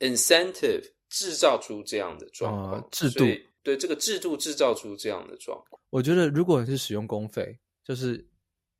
[0.00, 3.24] incentive 制造出这样的状况，嗯、制度。
[3.64, 5.80] 对这个制度制造出这样的状况。
[5.90, 8.28] 我觉得如果是使用公费，就是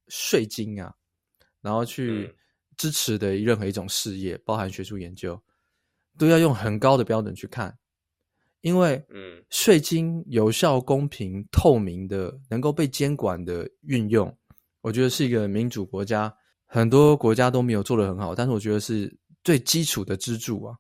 [0.09, 0.93] 税金啊，
[1.61, 2.29] 然后去
[2.77, 5.41] 支持的任何一种事业，包含学术研究，
[6.19, 7.73] 都要用很高的标准去看，
[8.63, 14.35] 因为嗯，税金有效、公平、透明的，能够被监管的运用，
[14.81, 16.33] 我觉得是一个民主国家，
[16.67, 20.75] 很多国家都没有做得很好，但是我觉得是最基础的支柱啊。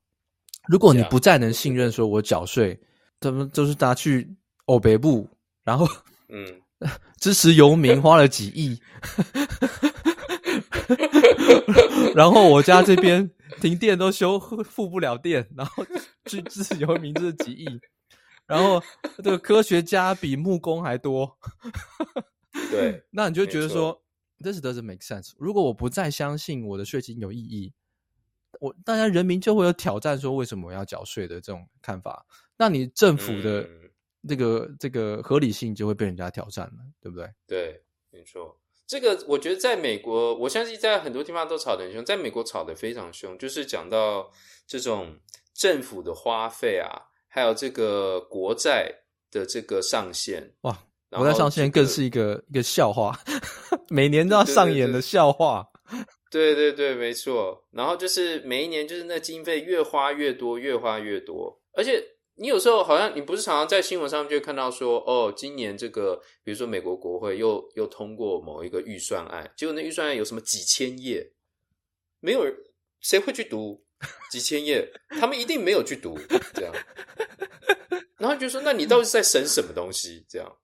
[0.68, 2.78] 如果你不再能信任，说我缴税，
[3.20, 4.32] 怎么就是拿去
[4.66, 5.28] 欧北部，
[5.64, 5.86] 然后
[6.28, 6.46] 嗯，
[7.20, 8.80] 支持游民花了几亿，
[12.14, 13.28] 然后我家这边
[13.60, 15.84] 停电都修复不了电，然后
[16.26, 17.80] 去支持游民这几亿，
[18.46, 18.82] 然后
[19.18, 21.38] 这个科学家比木工还多，
[22.70, 24.02] 对， 那你就觉得说
[24.38, 25.32] ，This doesn't make sense。
[25.38, 27.72] 如果我不再相信我的税金有意义。
[28.60, 32.24] 我大家人民就会有挑战说，为什么我要缴税的这种看法，
[32.56, 33.66] 那你政府的
[34.28, 37.32] 这个、嗯、这个合理性就会被人家挑战了，对不对？
[37.46, 38.60] 对，没错。
[38.92, 44.30] 这个我觉得在美国，我相信在很多地方都吵得很凶，在美国吵得非常凶，就是讲到
[44.66, 45.16] 这种
[45.54, 48.92] 政府的花费啊，还有这个国债
[49.30, 50.46] 的这个上限。
[50.60, 50.78] 哇，
[51.08, 53.18] 国债上限更是一个、一个笑话，
[53.88, 55.66] 每年都要上演的笑话。
[56.30, 57.66] 对对对没错。
[57.70, 61.58] 然后就是每一年，就是那经费越花越多，越花越多。
[61.72, 61.98] 而且
[62.34, 71.32] 你有时候好像你不是常常在新闻上面就看到说，哦，今年这个比如说美国国会又又通过某一个预算案，结果那预算案有什么几千页，
[72.20, 72.54] 没有人
[73.00, 73.84] 谁会去读
[74.30, 74.90] 几千页？
[75.20, 76.18] 他们一定没有去读
[76.54, 76.74] 这样。
[78.18, 80.24] 然后就说，那你到底在审什么东西？
[80.28, 80.56] 这样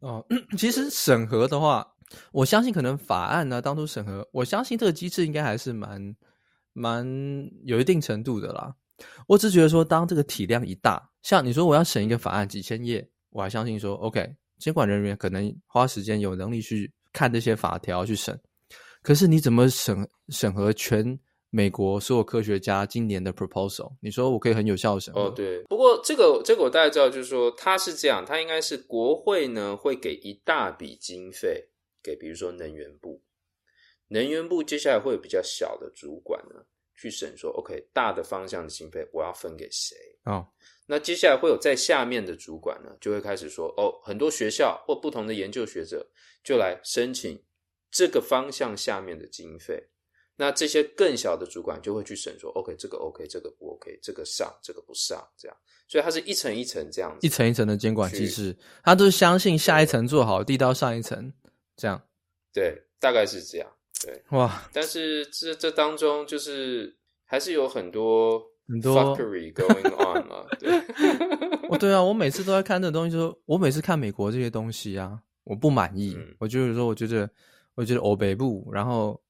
[0.00, 0.26] 哦，
[0.58, 1.92] 其实审核的话。
[2.30, 6.14] 我相信可能法案呢，当初审核，我相信这个机制应该还是蛮
[6.72, 7.04] 蛮
[7.64, 8.76] 有一定程度的啦。
[9.26, 14.28] 我只觉得说，当这个体量一大，像你说我要审一个法案几千页，我还相信说，OK，
[14.58, 18.38] 监管人员可能花时间有能力去看这些法条去审。
[19.02, 21.18] 可是你怎么审审核全
[21.50, 23.92] 美国所有科学家今年的 proposal？
[24.00, 25.20] 你说我可以很有效的审核？
[25.20, 25.62] 哦，对。
[25.64, 31.70] 不过这个这个我大概知道，就是说它是这样，它应该是国会呢会给一大笔经费。
[32.02, 33.20] 给比如说能源部，
[34.06, 36.64] 能源部接下来会有比较小的主管呢，
[36.96, 39.96] 去审说，OK，大的方向的经费我要分给谁？
[40.24, 40.46] 哦，
[40.86, 46.06] 那接下来会有在下面的主管呢，就会开始说，哦，很多学校或不同的研究学者
[46.42, 47.40] 就来申请
[47.90, 49.88] 这个方向下面的经费。
[50.38, 55.56] 那这些更小的主管就会去审说，OK，这个 OK，这个不 OK，这个上，这个不上，这样。
[55.88, 61.32] 所以它是一层一层这样子，一层一层的监管机制，他都是相信下一层做好，递到上一层。
[61.76, 62.02] 这样，
[62.52, 64.62] 对，大概是这样，对，哇！
[64.72, 70.78] 但是这这当中就是还是有很多很多 fuckery going on 嘛， 对，
[71.68, 77.28] 哦，对啊，我每次都在看这个东西，就是我每次看美国这些东西啊，我不满意，嗯、我就是说，我觉得，
[77.74, 79.20] 我觉得欧北部，然后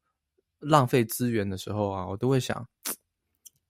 [0.59, 2.66] 浪费资源的时候啊，我都会想，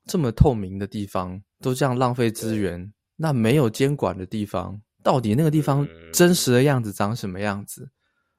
[0.07, 7.91] 这么透明的地方都这样浪费资源，那没有监管的地方，到底那个地方真实的样子长什么样子？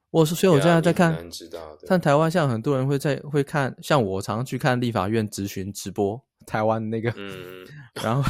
[0.08, 1.12] 嗯我是，所以我现在在看，
[1.86, 7.66] 看台湾，像很多人会在会看，像我常常去看立法院质询直播，台湾那个，嗯，
[8.02, 8.22] 然后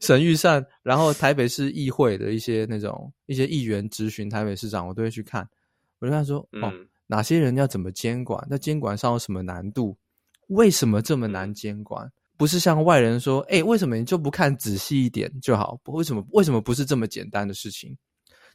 [0.00, 5.46] 审预算，然后台北市议会的一些那种一些议员质询台北市长，我都会去看，
[5.98, 6.72] 我就看说，哦，
[7.06, 8.42] 哪些人要怎么监管？
[8.48, 9.94] 那监管上有什么难度？
[10.48, 12.10] 为什么这么难监管？
[12.38, 15.78] 不是像外人说，诶，为什么你就不看仔细一点就好？
[15.86, 17.94] 为什么为什么不是这么简单的事情？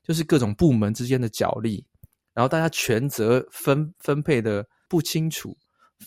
[0.03, 1.85] 就是各种部门之间的角力。
[2.33, 5.55] 然后大家权责分分配的不清楚，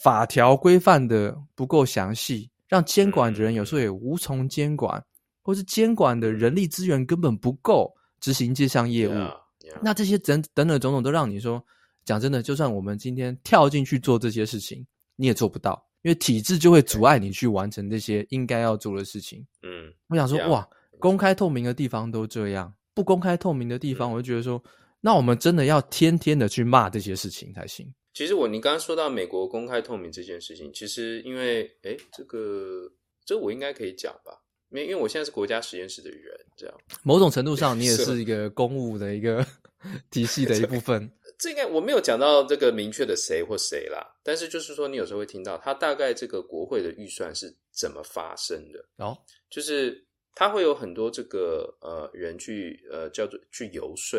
[0.03, 5.01] 法条规范的不够详细，让监管的人有时候也无从监管，
[5.43, 9.13] 或是监管的人力资源根本不够执行这项业务。
[9.13, 9.79] Yeah, yeah.
[9.81, 11.65] 那这些等等等种种都让你说，
[12.05, 14.85] 讲真的，就算我们今天跳进去做这些事情，
[15.15, 19.47] 你也做不到，因为体制就会阻碍你去完成这些应该要做的事情。
[19.63, 24.61] 嗯，我想说，yeah, 哇，公开透明的地方都这样，不公开透明的地方，我就觉得说。
[25.07, 27.87] 那我们真的要天天的去骂这些事情才行。
[28.13, 32.91] 其实我，你刚刚说到美国公开透明这件事情，其实因为，诶，这个，
[33.25, 34.33] 这我应该可以讲吧？
[34.71, 36.77] 因为，因为我现在是国家实验室的人，这样。
[37.05, 39.47] 某种程度上，你也是一个公务的一个
[40.11, 41.09] 体系的一部分。
[41.39, 49.17] 这应该我没有讲到这个明确的谁或谁啦，但是就是说，你有时候会听到他大概这个国会的预算是怎么发生的哦，
[49.49, 50.05] 就是
[50.35, 54.19] 他会有很多这个呃人去呃叫做去游说。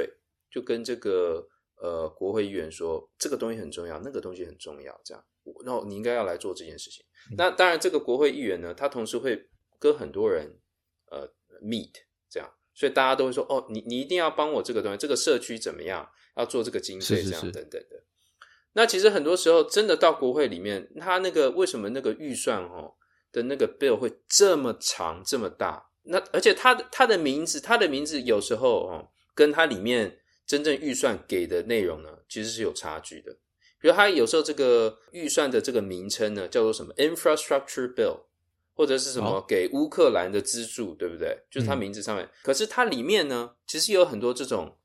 [0.49, 1.47] 就跟这个
[1.81, 5.23] 呃国会议员说，这个东西很重要，那个东西很重要，这样，
[5.65, 7.05] 然后你应该要来做这件事情。
[7.31, 10.59] 嗯、那当然，这个国会议员呢，他同时会跟很多人
[11.11, 11.27] 呃
[11.61, 11.91] meet
[12.29, 18.03] 这样，所以大家都会说，哦，你你一定要帮我这个东西，这个社区怎么样，要做这个经费这样等等的。
[18.73, 22.93] 那其实很多时候，真的到国会里面，他那个为什么那个预算哦
[23.31, 25.83] 的那个 bill 会这么长这么大？
[26.03, 33.31] 那而且他的他的名字，他的名字有时候哦，跟他里面真正预算给的内容呢，其实是有差距的。
[33.79, 38.21] 比如他有时候这个预算的这个名称呢，叫做什么 Infrastructure Bill，
[38.73, 41.37] 或者是什么给乌克兰的资助，对不对？
[41.51, 42.25] 就是他名字上面。
[42.25, 44.77] 嗯、可是它里面呢，其实有很多这种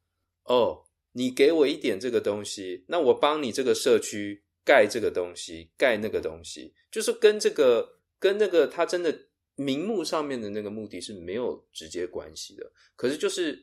[0.45, 0.83] 哦，
[1.13, 9.17] 你给我一点这个东西，那我帮你这个社区盖这个东西，盖那个东西，就是跟这个跟那个他真的。
[9.55, 13.63] 名目上面的那个目的是没有直接关系的，可是就是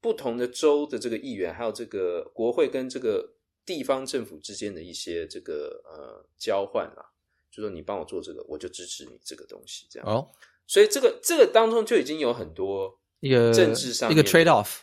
[0.00, 3.34] 不同的州的这个议员，还有这个国会跟这个
[3.64, 7.02] 地方政府之间的一些这个呃交换啊，
[7.50, 10.08] 就说你帮我做这个，我就支持你这个东西，这样。
[10.08, 10.28] 哦，
[10.66, 14.80] 所以这个这个当中就已经有很多一个政治上一个 trade off，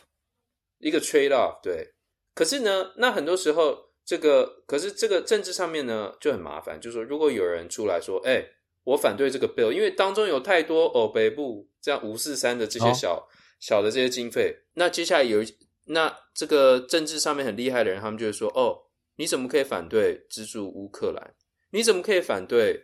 [0.78, 1.92] 一个 trade off，对。
[2.34, 8.50] 可是呢，那很多时候这个可是这个政治上面呢就很麻烦，就是说如果有人出来说，哎、欸。
[8.86, 13.24] 我反对这个 bill，因为当中有太多哦，北部这样五四三的这些小、哦、
[13.64, 14.54] 小的这些经费。
[14.74, 15.42] 那接下来有
[15.86, 18.76] 那这个政治上面很厉害的人，他们就会说：哦，
[19.16, 21.34] 你怎么可以反对资助乌克兰？
[21.70, 22.78] 你怎么可以反对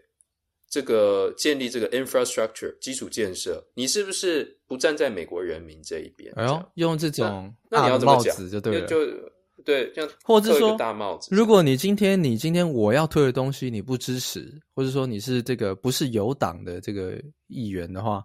[0.71, 3.63] 这个建立这个 infrastructure 基础建设？
[3.75, 6.33] 你是不是不站在美国人民这一边？
[6.37, 8.35] 哎呦，用这种那，那你要怎么讲？
[8.49, 8.87] 就对了。
[8.87, 8.97] 就
[9.63, 11.29] 对，这样或者说大帽子。
[11.31, 18.25] 如果你今天你今天我要推的东西你不支持，或者说你是这个不是有党的这个议员的话，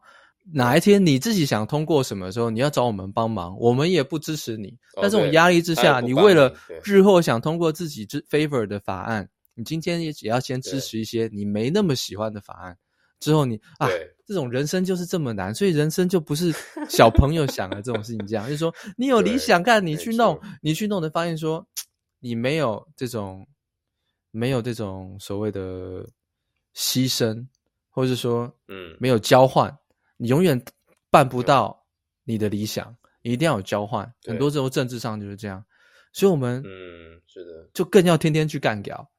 [0.52, 4.78] 哪一天你自己想通过什么时候，你要找我们帮忙，我们也不支持你。
[4.96, 12.78] 在这种压力之下，你为了日后想通过自己之 favor 的法案，你今天也也要先支持一些你没那么喜欢的法案。
[13.20, 13.88] 之后你啊，
[14.28, 16.54] 这种人生就是这么难，所以人生就不是
[16.88, 18.28] 小朋友想的这种事情。
[18.28, 21.66] 这样就是说，你有理想，干你去弄， 你去弄的，发现说
[22.20, 23.48] 你没有这种
[24.32, 26.06] 没有这种所谓的
[26.76, 27.48] 牺牲，
[27.90, 29.76] 或者是说嗯没有交换，
[30.18, 30.62] 你永远
[31.10, 31.86] 办不到
[32.24, 32.96] 你的理想。
[33.22, 35.66] 你一定要有交换，很多时候政治上就是这样。
[36.14, 39.12] 所以我们嗯是的，就更要天天去干掉。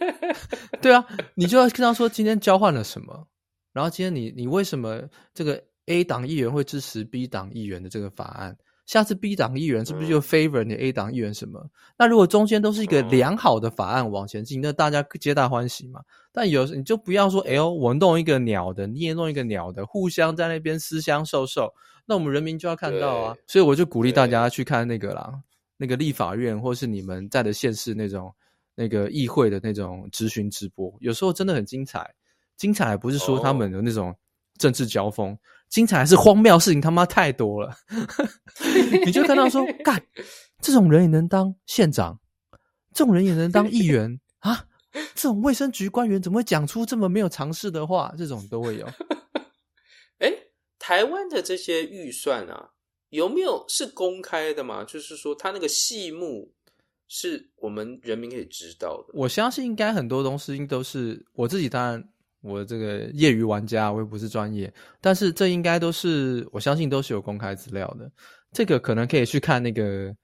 [0.80, 3.28] 对啊，你就要跟他说今天交换了什么，
[3.74, 5.02] 然后今天你你为什么
[5.34, 8.56] 这个 A 党议员会支持 B 党议员的这个法案？
[8.86, 11.60] 下次 B 党议员是不是就 favor 你 A 党议员什么？
[11.60, 16.00] 嗯、那如果中间都是一个良好的法案往前进，那大家皆大欢喜嘛。
[16.32, 21.72] 但有时你就不要说，哎呦，我弄一个鸟的，你也弄一个鸟的，互相在那边私相授受，
[22.06, 23.36] 那我们人民就要看到啊。
[23.46, 25.34] 所以我就鼓励大家去看那个啦，
[25.76, 28.32] 那个立法院或是你们在的县市那种。
[28.78, 32.14] 那个议会的那种质询直播，有时候真的很精彩。
[32.58, 34.14] 精彩不是说他们的那种
[34.58, 35.38] 政治交锋，oh.
[35.68, 37.76] 精彩还是荒谬事情他妈太多了。
[39.04, 40.02] 你就看到说，干
[40.60, 42.18] 这种人也能当县长，
[42.92, 44.66] 这种人也能当议员啊？
[45.14, 48.14] 这种卫生局官员怎么会讲出这么没有常识的话？
[48.16, 48.86] 这种都会有。
[50.18, 50.32] 哎，
[50.78, 52.70] 台湾的这些预算啊，
[53.10, 54.84] 有没有是公开的吗？
[54.84, 56.52] 就是说，他那个细目。
[57.08, 59.14] 是我们人民可以知道的。
[59.14, 62.08] 我相信应该很多东西都是我自己，当然
[62.46, 68.10] 我这个业余玩家，我也不是专业，但是这应该都是我相信都是有公开资料的。
[68.52, 70.14] 这个可能可以去看那个，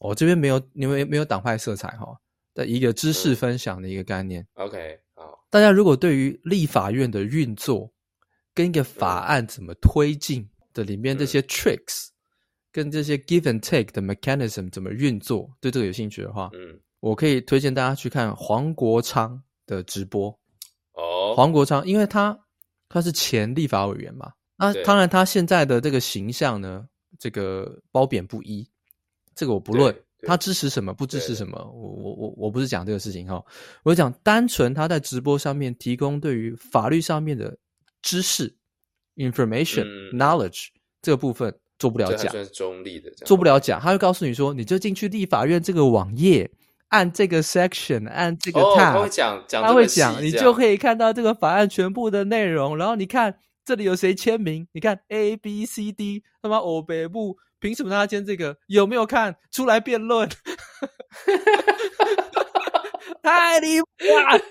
[0.00, 2.06] 我、哦、这边没有，因为没有党派色彩哈
[2.54, 4.46] 的一个知识分享的一个概念。
[4.54, 7.90] 嗯、OK，好，大家如果对于立法院的运作
[8.54, 12.08] 跟一个法案怎么推进的里面这些 tricks。
[12.72, 20.39] 跟这些 give and take 的 mechanism 怎么运作，对这个有兴趣的话，嗯，我可以推荐大家去看黄国昌的直播。
[21.30, 22.38] 哦，黄国昌，因为他
[22.88, 26.86] 他是前立法委员嘛，那当然他现在的这个形象呢，
[27.18, 28.68] 这个褒贬不一，
[29.34, 33.42] 这个我不论他支持什么，不支持什么，我我我我不是讲这个事情哈，
[33.84, 37.56] 我讲单纯他在直播上面提供对于法律上面的
[38.02, 38.54] 知识
[39.16, 40.68] information、嗯、knowledge
[41.02, 41.54] 这个部分。
[41.80, 46.50] 做不了假，算是中立的，做不了假，他会告诉你说，你就进去立法院这个网页，
[46.90, 52.76] 按这个 section，按这个 tab，、哦、他会讲，讲他会讲，你就可以看到这个法案全部的内容。
[52.76, 54.68] 然后你看这里有谁签名？
[54.72, 58.56] 你看 A B C D，他妈欧北部凭什么他签这个？
[58.66, 60.28] 有没有看出来辩论？
[63.22, 64.40] 太离谱了！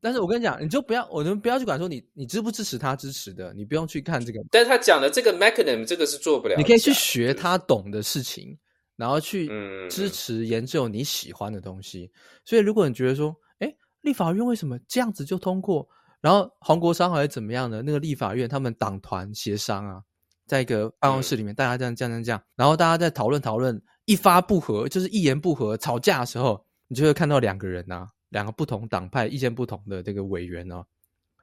[0.00, 4.38] 但是我跟你讲，你就不要，我们不要去管说你你支不支持他支持的，你不用去看这个。
[4.50, 6.54] 但是他讲的这个 mechanism，这个是做不了。
[6.56, 8.56] 你可以去学他懂的事情，
[8.98, 9.48] 然后去
[9.88, 12.10] 支持研究你喜欢的东西。
[12.12, 12.12] 嗯、
[12.44, 15.88] 所以如果你觉得说，哎，立法院为什么这样子就通过？
[16.20, 17.80] 然后黄国昌还是怎么样的？
[17.80, 20.02] 那个立法院他们党团协商啊，
[20.44, 28.08] 在一个办公室里面，嗯、大家这样这样这样然后大家在讨论讨论，一发不合就是一言不合吵架的时候，你就会看到两个人呐、啊。
[28.30, 30.86] 两个不同党派、意见不同的这个委员呢、哦，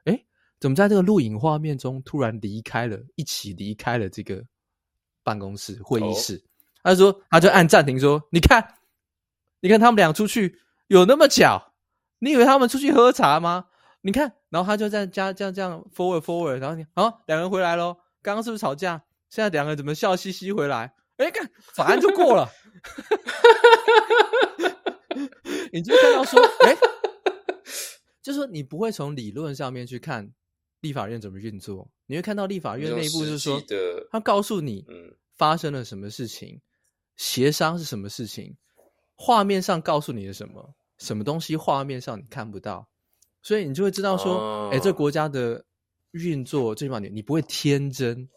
[0.04, 0.24] 诶，
[0.60, 4.40] 怎么在这个录影画面中突然离开了，一起离开了这个
[5.24, 6.36] 办公室会议室？
[6.36, 6.46] 哦、
[6.86, 8.76] 他说，他就按暂停说：“你看，
[9.60, 11.72] 你看他们俩出去有那么巧？
[12.20, 13.66] 你以为他们出去喝茶吗？
[14.02, 17.96] 你看。”然后他就在加这样这样 forward forward，然后你啊，两个人回来喽。
[18.22, 19.02] 刚刚是不是吵架？
[19.28, 20.94] 现在两个人怎么笑嘻嘻回来？
[21.16, 22.48] 哎，看法案就过了。
[25.72, 26.76] 你就看到说，哎，
[28.22, 30.30] 就是说你不会从理论上面去看
[30.80, 33.60] 立法院怎么运作，你会看到立法院内部就是说，
[34.10, 34.86] 他告诉你，
[35.36, 36.60] 发生了什么事情，
[37.16, 38.56] 协商是什么事情，
[39.14, 42.88] 画面上告诉你的什么，什么东西画面上你看不到，
[43.42, 45.64] 所以你就会知道说，哎，这国家的
[46.12, 48.28] 运作最起码你你不会天真。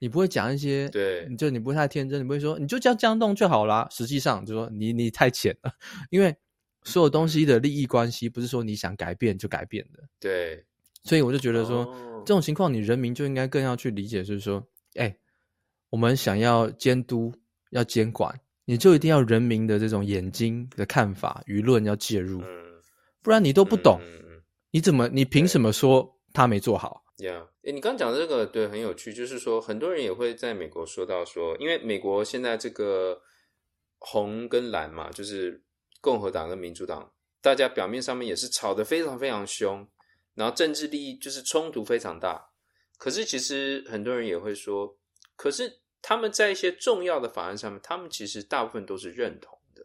[0.00, 3.88] 你不会讲一些，对，你就你不会太天真，你不会说你就这样这样弄就好啦。
[3.90, 5.72] 实际上就说你你太浅了，
[6.10, 6.36] 因为
[6.84, 9.98] 所有东西的利益关系不是说你想改变就改变的。
[10.20, 10.64] 对，
[11.02, 15.16] 所以我就觉得说、哦、这种情况，你人民就应该更要去理解，就是说，哎、欸，
[15.90, 17.34] 我们想要监督
[17.70, 22.82] 要监管，你就一定要人民的这种眼睛的看法，舆论要介入，嗯、
[23.22, 27.04] 不然你都不懂，嗯、你怎么你凭什么说他没做好？
[27.18, 33.20] 呀，诶，你刚讲的这个对很有趣，就是说很多人也会在美国说到说，因为美国现在这个
[33.98, 35.60] 红跟蓝嘛，就是
[36.00, 37.10] 共和党跟民主党，
[37.40, 39.84] 大家表面上面也是吵得非常非常凶，
[40.34, 42.40] 然后政治利益就是冲突非常大。
[42.96, 44.96] 可是其实很多人也会说，
[45.34, 49.84] 可是他们在一些重要的法案上面，他们其实大部分都是认同的，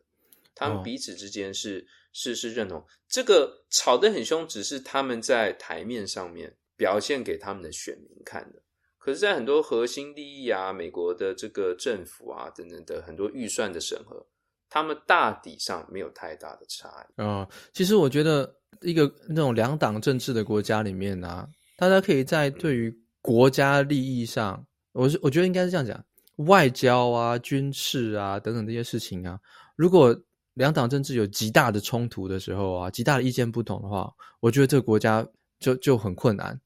[0.55, 2.86] 他们彼此之间是、哦、是是认同。
[3.09, 6.55] 这个吵得很凶，只是他们在台面上面。
[6.76, 8.59] 表现给他们的选民看的，
[8.97, 14.26] 可是，在很多核心利益啊、美国的这个政府啊等等的很多预算的审核，
[14.69, 17.21] 他们大体上没有太大的差异。
[17.21, 21.47] 啊、哦，其实我觉得一个那种两党政治的国家里面啊，
[21.78, 24.55] 大家可以在对于国家利益上，
[24.93, 26.03] 嗯、我是我觉得应该是这样讲，
[26.38, 29.39] 外交啊、军事啊等等这些事情啊，
[29.75, 30.15] 如果
[30.53, 35.25] 两党政治有极大的冲突的时候啊，极大的意见不同的话，我觉得这个国家。
[35.59, 36.59] 就就很困难。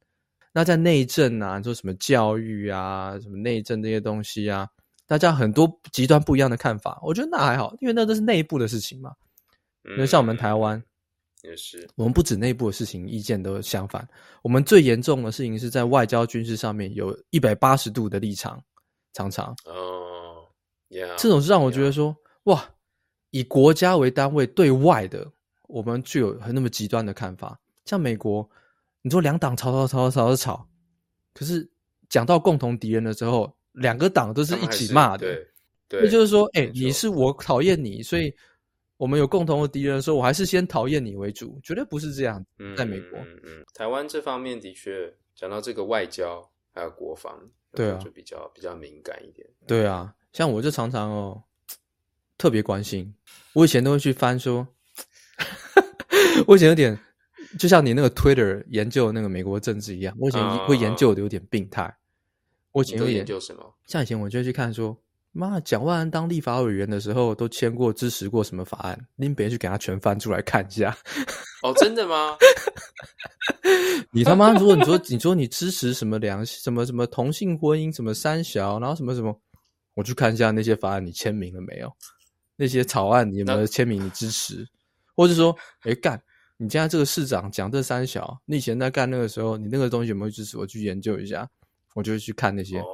[0.52, 4.68] 那在内政啊，说什么教育啊，什么内政这些东西啊，
[5.06, 7.00] 大家很多极端不一样的看法。
[7.04, 9.12] 我觉得那还好，因为那都是内部的事情嘛。
[9.84, 10.82] 因为像我们台湾
[11.44, 14.08] 也是，我们不止内部的事情意见都相反。
[14.42, 18.60] 我们最严重的事情是在外交军事上面有一百八十度的立场，
[19.18, 20.46] 常常哦
[20.90, 22.64] ，yeah, 这种是让我觉得说.哇，
[23.32, 25.26] 以国家为单位对外的，
[25.68, 28.48] 我们具有很那么极端的看法，像美国。
[29.02, 30.70] 你说两党吵吵吵吵吵吵，
[31.34, 31.70] 可是
[32.10, 35.20] 讲到共同敌人的时候，两个党都是一起骂的。
[35.20, 35.48] 对，
[35.88, 38.34] 对，也就是说，哎、欸，你是我讨厌你，所以
[38.98, 42.46] 我们有共同的敌人的时候，我还是先讨厌你为主，绝对不是这样。
[42.76, 47.40] 在美国，嗯，嗯，嗯，台湾这方面的确讲到这个外交还有国防，
[47.74, 49.48] 对啊，就比较比较敏感一点。
[49.66, 51.44] 对啊，像我就常常哦，
[52.38, 53.14] 特别关心，
[53.54, 54.68] 我以前都会去翻说，
[56.48, 57.00] 我以前有点。
[57.58, 61.98] 就像你那个 Twitter 研究那个美国政治一样，我以前会研究的有点病态。
[62.74, 63.74] 我以前会研究什么？
[63.88, 65.02] 像以前我就会去看说，
[65.32, 69.08] 妈，蒋万安当立法委员的时候都签过支持过什么法案？
[69.18, 70.96] 拎别人去给他全翻出来看一下。
[71.64, 72.38] 哦，真的吗？
[74.12, 79.40] 你他妈如果你说你说你支持什么良什么什么同性婚姻什么三小，然后什么什么，
[79.94, 81.92] 我去看一下那些法案你签名了没有？
[82.56, 84.68] 那些草案你有没有签名你支持？
[85.16, 86.22] 或者说，哎干。
[86.60, 90.58] 你现在这个市长讲这三小，你以前在干那个时候，你那个东西有没有支持？
[90.58, 91.48] 我去研究一下，
[91.94, 92.80] 我就会去看那些。
[92.80, 92.86] 哦，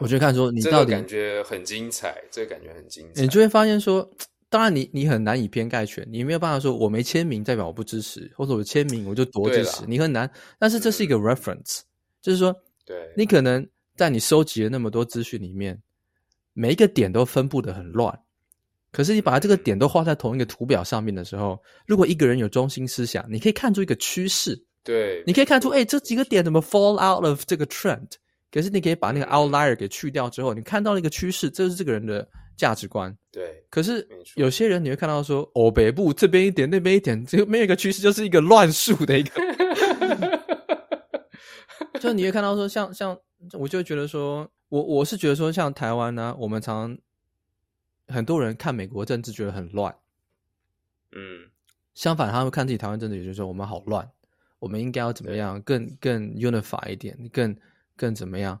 [0.00, 3.22] 我就看说你到底、这个、感觉很精彩，这个感觉很精彩。
[3.22, 4.08] 你就会发现说，
[4.48, 10.30] 当然你你很难以偏概全，你没有办法说我没签名代表我不支持，或者我签名我就多支持，你很难。
[10.58, 11.84] 但是这是一个 reference，、嗯、
[12.22, 15.80] 就是说，对，你可能在你收集了那么多资讯里面，
[16.52, 18.16] 每一个点都分布的很乱。
[18.90, 24.58] 可是你把这个点都画在同一个图表上面的时候，如果一个人有中心思想，你可以看出一个趋势。
[24.82, 28.08] 对，你可以看出，哎、欸，这几个点怎么 fall out of 这个 trend？
[28.50, 33.16] 可是你可以把那个 outlier 给去掉之后，你看到了一个趋势，这是这个人的价值观。
[33.30, 33.64] 对。
[33.70, 39.40] 可是有些人你会看到说，哦，北部这边一点，那边一点，这个没有一个趋势，就是一个乱数的一个。
[42.00, 43.18] 就你会看到说，像像，
[43.52, 46.96] 我就觉得说，我我是觉得说，像台湾呢、啊，我们常。
[48.10, 49.94] 很多人看美国政治觉得很乱，
[51.12, 51.50] 嗯，
[51.92, 54.10] 相反，他们看自己台湾政治，也就是说我们好乱，
[54.60, 57.54] 我们应该要怎么样更更 unify 一点，更
[57.98, 58.58] 更怎么样？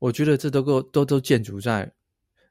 [0.00, 1.88] 我觉得这都够都都建筑在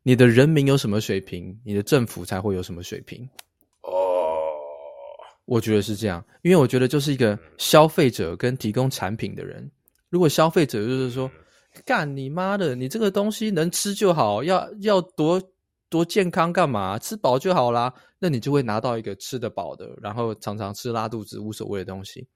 [0.03, 3.27] 你的人民有什么水平，你的政府才会有什么水平。
[3.81, 4.43] 哦，
[5.45, 9.69] 我觉得是这样，因为我觉得就是一个消费者跟提供产品的人，
[10.09, 11.31] 如果消费者就是说，
[11.85, 15.41] 干你妈的，你这个东西能吃就好，要要多
[15.89, 16.99] 多健康干嘛？
[16.99, 22.27] 吃饱就好啦，那你就会拿到一个吃得饱的，然后常常吃拉肚子无所谓的东西。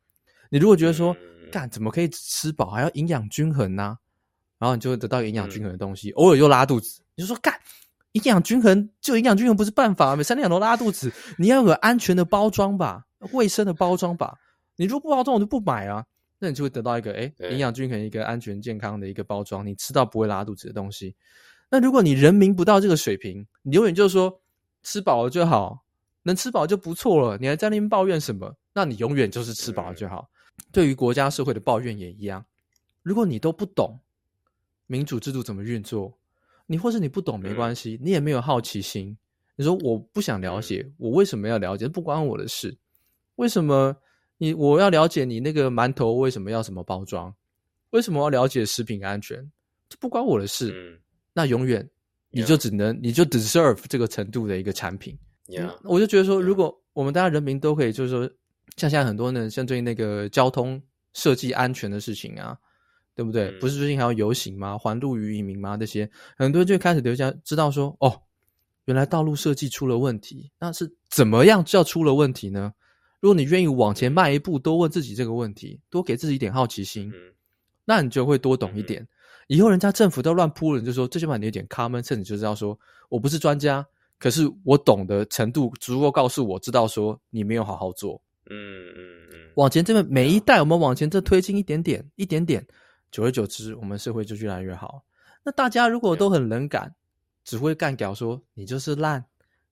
[0.49, 1.15] 你如果觉得说，
[1.51, 3.97] 干怎么可以吃饱还要营养均衡呢？
[4.57, 7.53] 然后你就会得到营养均衡的东西，偶尔又拉肚子，你就说干。
[8.13, 14.37] 营养均衡就营养均衡不是办法，每三天两头拉肚子，你要有安全的包装吧，卫生的包装吧。
[14.75, 16.05] 你如果不包装，我就不买啊。
[16.37, 21.15] 那你就会得到一个诶营养均衡、一个安全健康的一个包装，你吃到不会拉肚子的东西。
[21.69, 24.41] 那如果你人民不到这个水平，你永远就是说
[24.83, 25.85] 吃饱了就好，
[26.23, 28.53] 能吃饱就不错了，你还在那边抱怨什么？
[28.73, 30.29] 那你永远就是吃饱了就好。
[30.71, 32.45] 对于国家社会的抱怨也一样。
[33.03, 33.99] 如果你都不懂
[34.87, 36.17] 民主制度怎么运作，
[36.67, 39.17] 你或是你不懂没关系，你也没有好奇心。
[39.55, 41.87] 你说我不想了解，我为什么要了解？
[41.87, 42.77] 不关我的事。
[43.35, 43.95] 为什么
[44.37, 47.33] 你我要了解你那个馒头为什么要什么包装？
[47.89, 49.51] 为什么要了解食品安全？
[49.89, 51.01] 这不关我的事。
[51.33, 51.87] 那永远
[52.29, 55.17] 你就只能你就 deserve 这个程度的一个产品。
[55.83, 58.29] 我就觉得说，如果我们大家人民都可以，就是说，
[58.77, 60.81] 像现在很多呢，像最近那个交通
[61.13, 62.57] 设计安全的事情啊。
[63.13, 63.51] 对不对？
[63.51, 64.77] 嗯、不是最近还要游行吗？
[64.77, 65.75] 环路于民吗？
[65.75, 68.21] 这些很多人就开始留下知道说，哦，
[68.85, 70.49] 原来道路设计出了问题。
[70.57, 72.73] 那是怎么样叫出了问题呢？
[73.19, 77.33] 如果你愿意往前迈一步，多问自己这个问题，多给自己一点好奇心，嗯、
[77.83, 79.01] 那你就会多懂一点。
[79.01, 79.07] 嗯、
[79.47, 83.85] 以后人家政府都乱扑了，你就说这些话你有点 common sense，你就知道说我不是专家，
[84.17, 88.19] 可是我懂的程度足够告诉我知道说你没有好好做。
[88.51, 92.65] 嗯嗯嗯，往前这边每一代我们往前这推进一点点，一点点。
[93.11, 95.03] 久而久之，我们社会就越来越好。
[95.43, 96.93] 那大家如果都很冷感，
[97.43, 99.25] 只会干屌说你就是烂，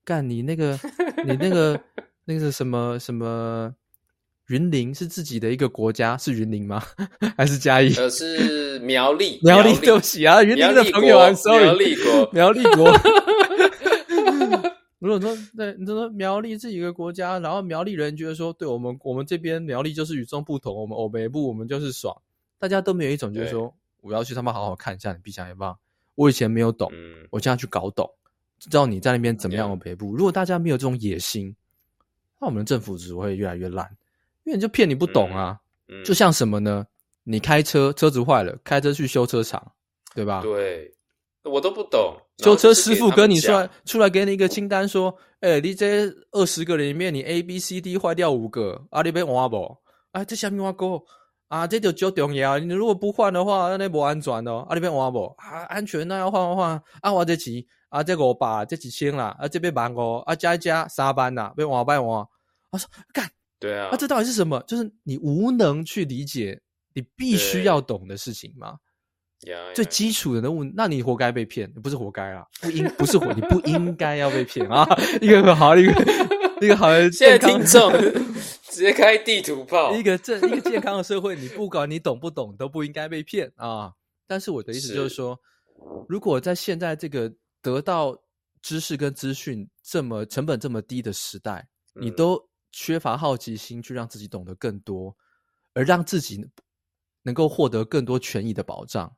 [0.03, 0.79] 干你那个
[1.25, 1.79] 你那个
[2.25, 3.73] 那个是什么什么
[4.47, 6.83] 云林是自己的一个国家是云林吗？
[7.37, 7.93] 还是嘉义？
[7.95, 9.39] 呃，是苗栗。
[9.45, 12.91] 苗栗，对不起啊，云林的朋友啊，sorry，苗栗国，苗栗国。
[15.09, 22.15] 如果说对，你说苗栗是一个国家，然后苗栗人觉得说，对我们我们这边苗栗就是与众不同，我们欧北部我们就是爽。
[22.59, 25.77] 大家都没有一种，就是说我要去他妈好好看一下你，闭上眼吧。
[26.13, 28.07] 我以前没有懂，嗯、我现在去搞懂，
[28.59, 30.11] 知道你在那边怎么样的北部。
[30.11, 31.55] 嗯、如果大家没有这种野心，
[32.39, 33.89] 那我们的政府只会越来越烂，
[34.43, 35.59] 因为你就骗你不懂啊。
[35.87, 36.85] 嗯嗯、就像什么呢？
[37.23, 39.71] 你开车车子坏了，开车去修车厂，
[40.13, 40.41] 对吧？
[40.43, 40.93] 对，
[41.43, 42.17] 我都不懂。
[42.43, 49.77] 修车师傅跟你出来出来给你一个清单，说：“哎、欸，你这二十个里面，你 A、B、C、D 坏掉五个，啊，你要换不？
[50.11, 51.01] 哎，这下面我哥。”
[51.49, 52.59] 啊，这就就重要。
[52.59, 54.63] 你如果不换的话，那不安全哦。
[54.69, 55.25] 啊，你边换不？
[55.39, 56.83] 啊，安全那要换换换。
[57.01, 57.55] 啊，我这钱
[57.89, 59.35] 啊，这五百，这几千啦。
[59.39, 62.27] 啊，这边万五，啊，加一加三班啦，被换不换？
[62.71, 63.27] 他说干，
[63.59, 63.87] 对啊。
[63.87, 64.63] 啊，这到底是什么？
[64.67, 66.61] 就是你无能去理解，
[66.93, 68.53] 你必须要懂的事情
[69.73, 72.45] 最基础的人物，那你活该被骗，不是活该啊？
[72.61, 74.85] 不应不是活，你不应该要被骗啊！
[75.21, 75.91] 一个很好，一个
[76.61, 77.91] 一个好的，现在听众。
[78.69, 83.91] 直接开地图炮，一个正一个健康的社会，你不管你懂不懂，都不应该被骗啊！
[84.27, 87.33] 但是我的意思就是说，是如果在现在这个
[87.63, 88.15] 得到
[88.61, 92.39] 知识跟资讯这么成本这么低的时代，嗯、你都
[92.71, 95.13] 缺乏好奇心去让自己懂得更多，
[95.73, 96.39] 而让自己
[97.23, 99.11] 能够获得更多权益的保障，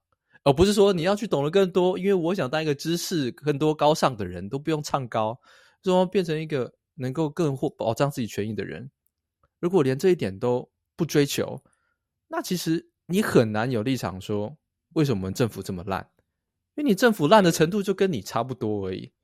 [0.43, 5.39] 而不是说你要去懂得更多，因为我想当一个知识更多高尚的人，都不用唱高，
[5.83, 8.89] 说变成一个能够更获保障自己权益的人。
[9.59, 11.61] 如果连这一点都不追求，
[12.27, 14.57] 那其实你很难有立场说
[14.93, 16.09] 为什么我们政府这么烂，
[16.75, 19.11] 因为你政府烂的程度就跟你差不多而已。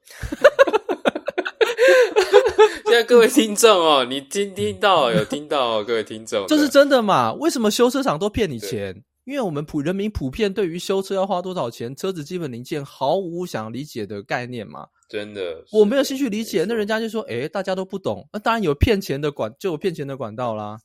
[2.85, 7.33] 现在各位 听众哦，你听听到有听到哦，各位听众，这是真的嘛？
[7.33, 9.03] 为什么修车厂都骗你钱？
[9.27, 14.87] 因为我们普人民普遍对于修车要花多少钱，车子基本零件毫无想理解的概念嘛。
[15.09, 20.79] 真的，我没有兴趣理解，那人家就说：“诶，大家都不懂，那当然有骗钱的管，就有骗钱的管道啦，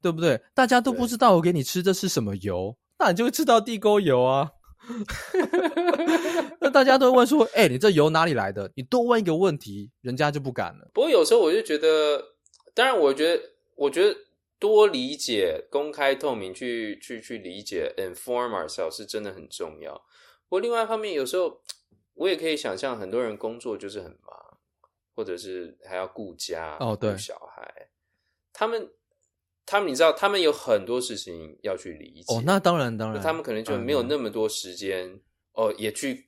[0.00, 0.40] 对不对？
[0.54, 4.50] 大家都不知道我给你吃的是什么油，那你就会吃到地沟油啊。
[6.62, 10.88] 那大家都会问说：“诶，你这油哪里来的？”你多问一个问题，人家就不敢了。
[10.94, 12.22] 不过有时候我就觉得，
[12.72, 13.42] 当然，我觉得，
[13.76, 14.16] 我觉得。
[14.58, 19.94] 多理解、公开透明，去去去理解，inform ourselves 是真的很重要。
[20.48, 21.62] 不过另外一方面，有时候
[22.14, 24.58] 我也可以想象，很多人工作就是很忙，
[25.14, 27.88] 或者是还要顾家、哦，对，顾小孩，
[28.52, 28.90] 他们
[29.64, 32.34] 他们你知道，他们有很多事情要去理解。
[32.34, 35.20] 哦，那当然当然，他们可能就没有那么多时间、嗯、
[35.52, 36.27] 哦，也去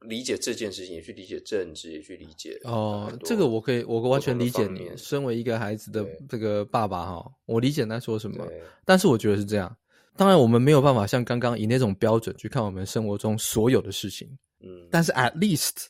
[0.00, 3.10] 理解这件事情，也去理解政治，也去理解哦。
[3.24, 4.90] 这个我可以，我完全理解你。
[4.96, 8.46] 身为一个孩子的这个爸爸哈，我理解他说什么。
[8.84, 9.74] 但是我觉得是这样。
[10.16, 14.28] 当然，我们没有办法像刚刚以那种标准去看我们生活中所有的事情。
[14.60, 15.86] 嗯，但是 at least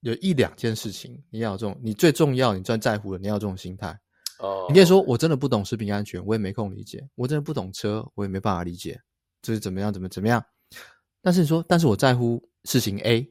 [0.00, 3.98] 有一两件事情，你要有这种，你最重要，你最在乎的，你要有这种心态。
[4.40, 7.02] 哦，你可以说我真的不懂食品安全，我也没空理解。
[7.14, 9.00] 我真的不懂车，我也没办法理解。
[9.40, 9.92] 就是怎么样？
[9.92, 10.44] 怎么怎么样？
[11.22, 13.26] 但是你说，但是我在乎事情 A，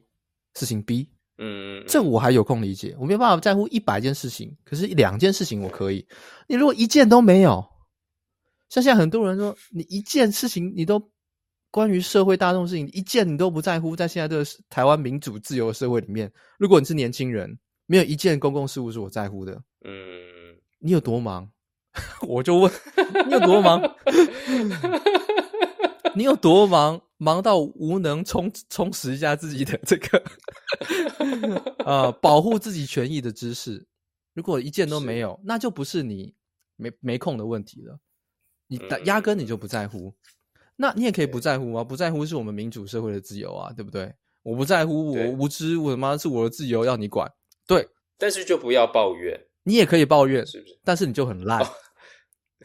[0.54, 2.94] 事情 B，嗯，这我还有空理解。
[2.98, 6.06] 我没有办法在乎一百件事情，可是两件事情我可以。
[6.46, 7.64] 你如果一件都没有，
[8.68, 11.10] 像现在很多人说，你一件事情你都
[11.70, 19.52] 关于社会大众事情一件你都不在乎，在现在这个台湾民主自由的社会里面，如果你是年轻人，没有一件公共事务是我在乎的，
[19.84, 19.92] 嗯，
[20.78, 21.50] 你有多忙？
[22.26, 22.72] 我就问
[23.26, 23.82] 你有多忙？
[26.14, 27.00] 你有多忙？
[27.22, 30.22] 忙到无能充充实一下自己的这个
[31.86, 33.86] 呃保护自己权益的知识，
[34.34, 36.34] 如果一件都没有，那就不是你
[36.74, 37.96] 没没空的问题了。
[38.66, 40.12] 你压根你就不在乎，
[40.74, 44.12] 那你也可以不在乎啊，不在乎是我们民主社会的自由啊，对不对？
[44.42, 47.30] 我不在乎，我无知，我他妈是我的自由，要你管。
[47.68, 50.76] 对，但是就不要抱怨，你也可以抱怨，是不是？
[50.82, 51.64] 但是你就很烂。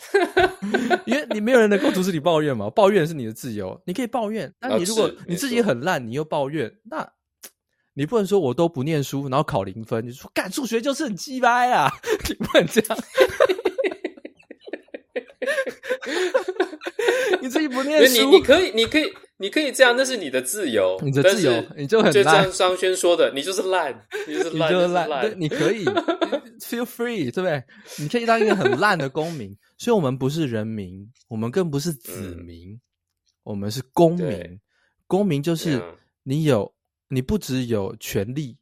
[1.05, 4.53] 因为你没有人能够阻止你抱怨嘛，抱怨是你的自由，你可以抱怨。
[4.59, 7.07] 那你如果你自己很烂，你又抱怨，那
[7.93, 11.91] 你不能说我都不念书，然后考零分，你说干数学就是很鸡掰啊，
[12.29, 12.97] 你不能这样。
[17.41, 19.11] 你自己不念书，你你可以，你可以。
[19.39, 22.13] 你可以这样，那是你的自由，你的自由，你就很烂。
[22.13, 23.93] 就像商轩说的，你就是烂，
[24.27, 25.21] 你就是烂，就是烂。
[25.21, 25.85] 对，你可以
[26.59, 27.63] feel free，对不对？
[27.99, 29.55] 你可以当一个很烂的公民。
[29.77, 32.81] 所以，我们不是人民，我们更不是子民，嗯、
[33.43, 34.59] 我们是公民。
[35.05, 35.79] 公民就是
[36.23, 36.73] 你有，
[37.07, 38.57] 你不只有权利，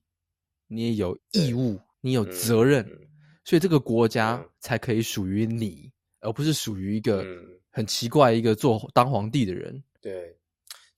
[0.67, 2.85] 你也有义务，你有责任。
[2.91, 2.99] 嗯、
[3.45, 7.25] 所以，这个国家才可以属于你，而不是属于一个
[7.71, 9.81] 很奇怪一个做当皇帝的人。
[10.01, 10.35] 对。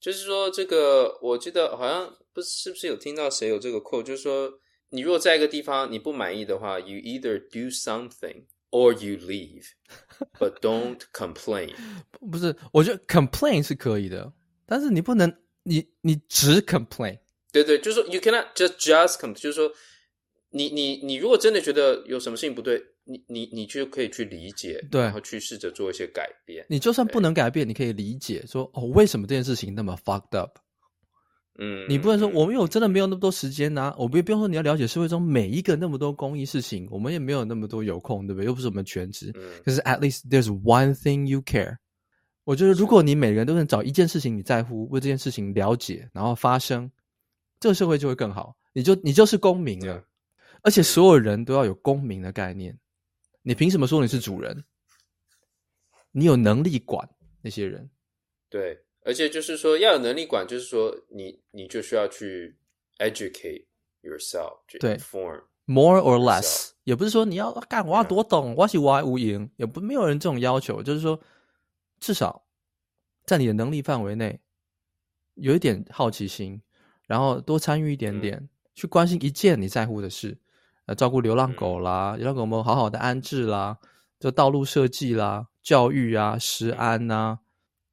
[0.00, 4.02] 就是说，这个我记得好像不是，是不是有听到谁有这个 quote？
[4.02, 4.52] 就是说，
[4.90, 11.74] 你如果在一个地方你不满意的话，you either do something or you leave，but don't complain。
[12.30, 14.32] 不是，我觉得 complain 是可以的，
[14.66, 15.34] 但是你不能，
[15.64, 17.18] 你你只 complain。
[17.50, 19.72] 对对，就是说 you cannot just just complain，就是说，
[20.50, 22.82] 你你你如果真的觉得有什么事情不对。
[23.08, 26.66] 你你你就可以去理解，对，然后去试着做一些改变。
[26.68, 30.58] 你就算不能改变，你可以理解说哦，为什么这件事情那么 fucked up？
[31.60, 38.46] 嗯，你不能说我们有真的没有那么多时间呐，我不不用说你要了解社会中每一个那么多公益事情，我们也没有那么多有空，对不对？
[38.46, 39.32] 又不是我们全职。
[39.64, 41.76] 可是 at least there's one thing you care。
[42.44, 46.90] 我觉得如果你每个人都能找一件事情你在乎，为这件事情了解，然后发声，
[47.58, 48.54] 这个社会就会更好。
[48.72, 50.04] 你就你就是公民了，
[50.62, 52.78] 而且所有人都要有公民的概念。
[53.48, 54.62] 你凭什么说你是主人？
[56.10, 57.08] 你有能力管
[57.40, 57.88] 那些人？
[58.50, 62.58] 对，而且就是说要有能力管，就是说你你就需要去
[62.98, 63.64] educate
[64.02, 71.18] yourself，对，form more or less，也不是说你要干我要多懂，我是我无赢，也不没有人这种要求，就是说
[72.00, 72.46] 至少
[73.24, 74.38] 在你的能力范围内
[75.36, 76.60] 有一点好奇心，
[77.06, 80.36] 然后多参与一点点，嗯、去关心一件你在乎的事。
[80.88, 83.76] 呃，照顾流浪狗啦，流浪狗们好好的安置啦，
[84.18, 87.38] 就道路设计啦、教育啊、食安呐、啊，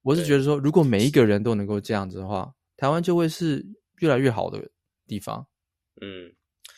[0.01, 3.65] 我是觉得说，如果每一个人都能够这样子的话，台湾就会是
[3.99, 4.69] 越来越好的
[5.05, 5.45] 地方。
[5.99, 6.31] 嗯，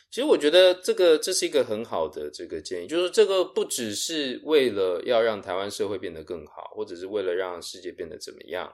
[0.09, 8.73] 其实我觉得这个这是一个很好的这个建议，就是这个不只是为了要让台湾社会变得更好，或者是为了让世界变得怎么样，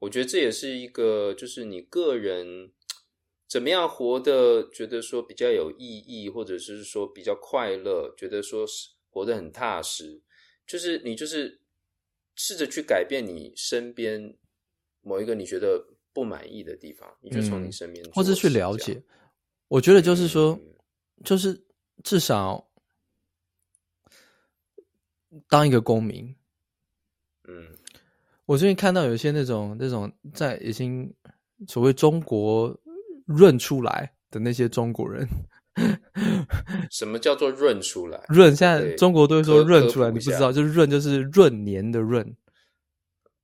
[0.00, 2.70] 我觉得这也是一个，就是你个人。
[3.52, 10.22] 怎么样活得觉得说比较有意义，或者是说比较快乐，觉得说是活得很踏实，
[10.66, 11.60] 就是你就是
[12.34, 14.38] 试着去改变你身边
[15.02, 19.02] 某一个你觉得不满意的地方，你就从你身边、嗯，或者去了解。
[19.68, 20.74] 我觉得就是说，嗯、
[21.22, 21.62] 就是
[22.02, 22.66] 至少
[25.46, 26.34] 当一个公民。
[27.46, 27.68] 嗯，
[28.46, 31.14] 我最近看到有些那种那种在已经
[31.68, 32.74] 所谓中国。
[33.34, 35.26] 润出来的那些中国人，
[36.90, 38.20] 什么叫做润出来？
[38.28, 42.36] 润现在中国都会说润出来，你不知道，就是润就是闰年的润。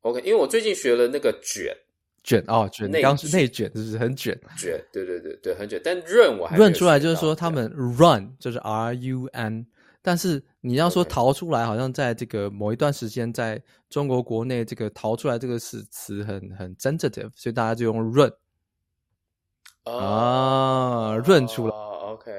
[0.02, 1.74] OK，因为我最近学了那个卷
[2.22, 5.80] 卷哦卷，刚是内卷，就是很卷卷，对对对对，很卷。
[5.82, 9.66] 但润我还润出来就是说他们 run 就是 R U N，
[10.02, 18.30] 但是你要说逃出来，好像在这个某一段时间在中国国内这个逃出来这个词词很很 sensitive，所以大家就用润。
[19.84, 21.74] 啊，润出来。
[21.74, 22.30] OK，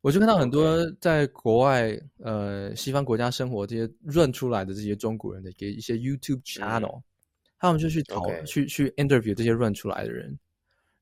[0.00, 7.02] 我就看到很多在国外呃西方国家生活这些润出来的这些中国人的给一些 YouTube channel，
[7.58, 10.26] 他们就去讨去去 interview 这些润出来的人，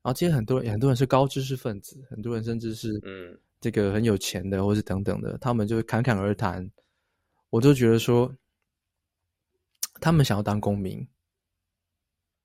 [0.02, 3.38] 然后这些很多人很多人是高知识分子，很多人甚至是嗯。
[3.58, 6.70] 这个很有钱的或是等等的，他们就侃侃而谈，
[7.48, 8.32] 我就觉得说
[9.98, 11.08] 他们想要当公民，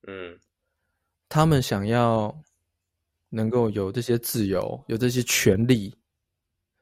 [0.08, 0.40] 嗯，
[1.28, 2.34] 他们想要。
[3.34, 5.96] 能够有这些自由，有这些权利，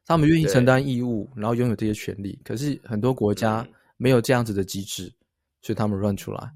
[0.03, 2.37] 他们愿意承担义务，然后拥有这些权利。
[2.43, 3.65] 可是很多国家
[3.97, 5.13] 没有这样子的机制，
[5.61, 6.51] 所以他们 run 出来。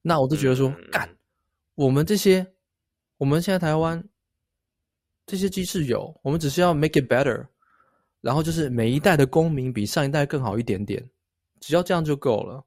[0.00, 1.06] 那我就觉得说，干，
[1.74, 2.46] 我们这些，
[3.18, 4.02] 我们现在台湾
[5.26, 7.46] 这些机制有，我们只是要 make it better，
[8.22, 11.06] 然后就是每一代的公民比上一代更好一点点，
[11.60, 12.64] 只要这样就够了。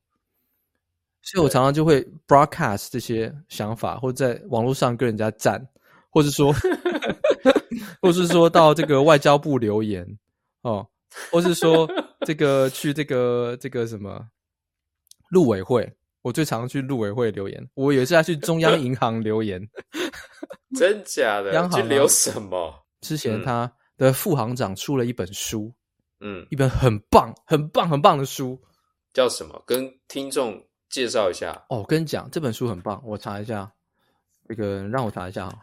[1.24, 5.68] 所以我常常就会 broadcast 这些想法，或者在网络上跟人家战。
[6.18, 6.52] 或是说，
[8.02, 10.04] 或是说到这个外交部留言
[10.64, 10.84] 哦，
[11.32, 11.88] 或是说
[12.22, 14.28] 这个去这个这个什么
[15.30, 15.88] 陆委会，
[16.24, 17.70] 我最常去陆委会留言。
[17.76, 19.62] 我也是要去中央银行留言，
[20.76, 21.54] 真假的？
[21.54, 22.74] 央行去留什么？
[23.02, 25.72] 之前他的副行长出了一本书，
[26.20, 28.60] 嗯，一本很棒、很棒、很棒的书，
[29.14, 29.62] 叫什么？
[29.68, 30.60] 跟听众
[30.90, 31.52] 介绍一下。
[31.70, 33.72] 哦，我跟你讲，这本书很棒，我查一下。
[34.50, 35.54] 这个让我查一下啊。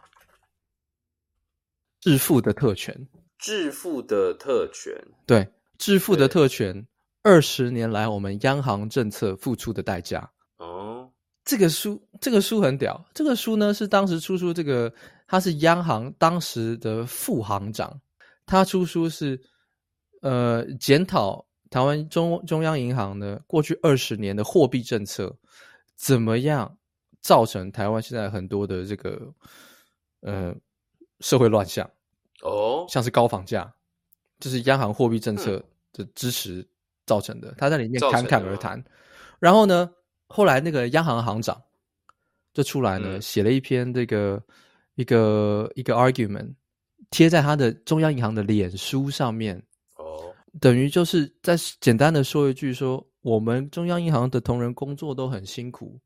[2.05, 2.95] 致富的特权，
[3.39, 4.95] 致富的特权，
[5.25, 5.47] 对，
[5.79, 6.85] 致富的特权，
[7.23, 10.31] 二十年来我们央行政策付出的代价。
[10.57, 11.11] 哦，
[11.43, 13.03] 这个书，这个书很屌。
[13.11, 14.93] 这个书呢，是当时出书，这个
[15.25, 17.99] 他是央行当时的副行长，
[18.45, 19.41] 他出书是
[20.21, 25.35] 呃检讨台湾中中央银行的过去二十年的货币政策，
[25.95, 26.77] 怎么样
[27.19, 29.33] 造成台湾现在很多的这个
[30.21, 30.55] 呃
[31.19, 31.89] 社会乱象。
[32.41, 33.73] 哦，像是高房价，
[34.39, 35.63] 就是央行货币政策
[35.93, 36.67] 的支持
[37.07, 37.55] 造成的。
[37.57, 38.83] 他在里面侃侃而谈，
[39.39, 39.89] 然后呢，
[40.27, 41.59] 后来那个央行行长
[42.53, 44.43] 就出来呢，写了一篇这个
[44.93, 46.53] 一个一个 argument，
[47.09, 49.57] 贴在他的中央银行的脸书上面。
[49.95, 55.99] 哦，等于就是再简单的说一句说，说我们中央银行的同仁工作都很辛苦，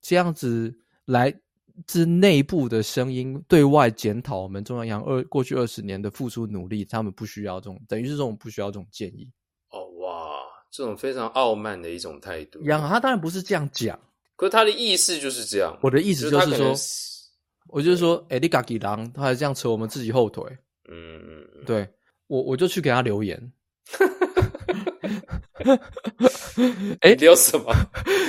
[0.00, 0.72] 这样子
[1.06, 1.34] 来。
[1.86, 9.30] 自内部的声音对外检讨我们中央银行二过去二十年的付出努力，他们不需要这种，等于是这种不需要这种建议。
[9.70, 12.60] 哦哇，这种非常傲慢的一种态度。
[12.64, 13.98] 央行他当然不是这样讲，
[14.36, 15.78] 可是他的意思就是这样。
[15.82, 17.20] 我的意思就是说，就是
[17.68, 20.44] 我就是说，哎，你嘎吉郎，他还这样扯我们自己后腿。
[20.90, 21.88] 嗯嗯嗯，对
[22.26, 23.52] 我我就去给他留言。
[27.00, 27.72] 哎，留什么？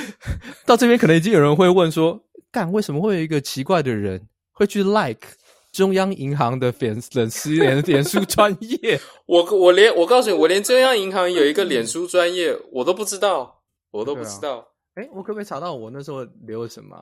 [0.65, 2.23] 到这边可能已经有人会问说。
[2.53, 5.27] 干，为什么会有一个奇怪的人会去 like
[5.71, 8.99] 中央银行的粉粉丝脸 脸书专业？
[9.25, 14.67] 我我连我告诉你，我连中央银行有一个脸书专业我都不知道，我都不知道。
[14.93, 16.95] 哎、啊，我可不可以查到我那时候留了什么？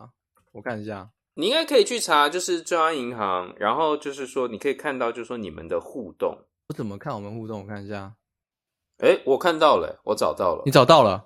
[0.53, 6.37] 我看一下，你应该可以去查，就是中央银行，然后就是说你可以看到，就是说你们的互动。
[6.69, 7.59] 我怎么看我们互动？
[7.63, 8.13] 我看一下。
[8.99, 10.63] 哎，我看到了，我找到了。
[10.65, 11.25] 你找到了？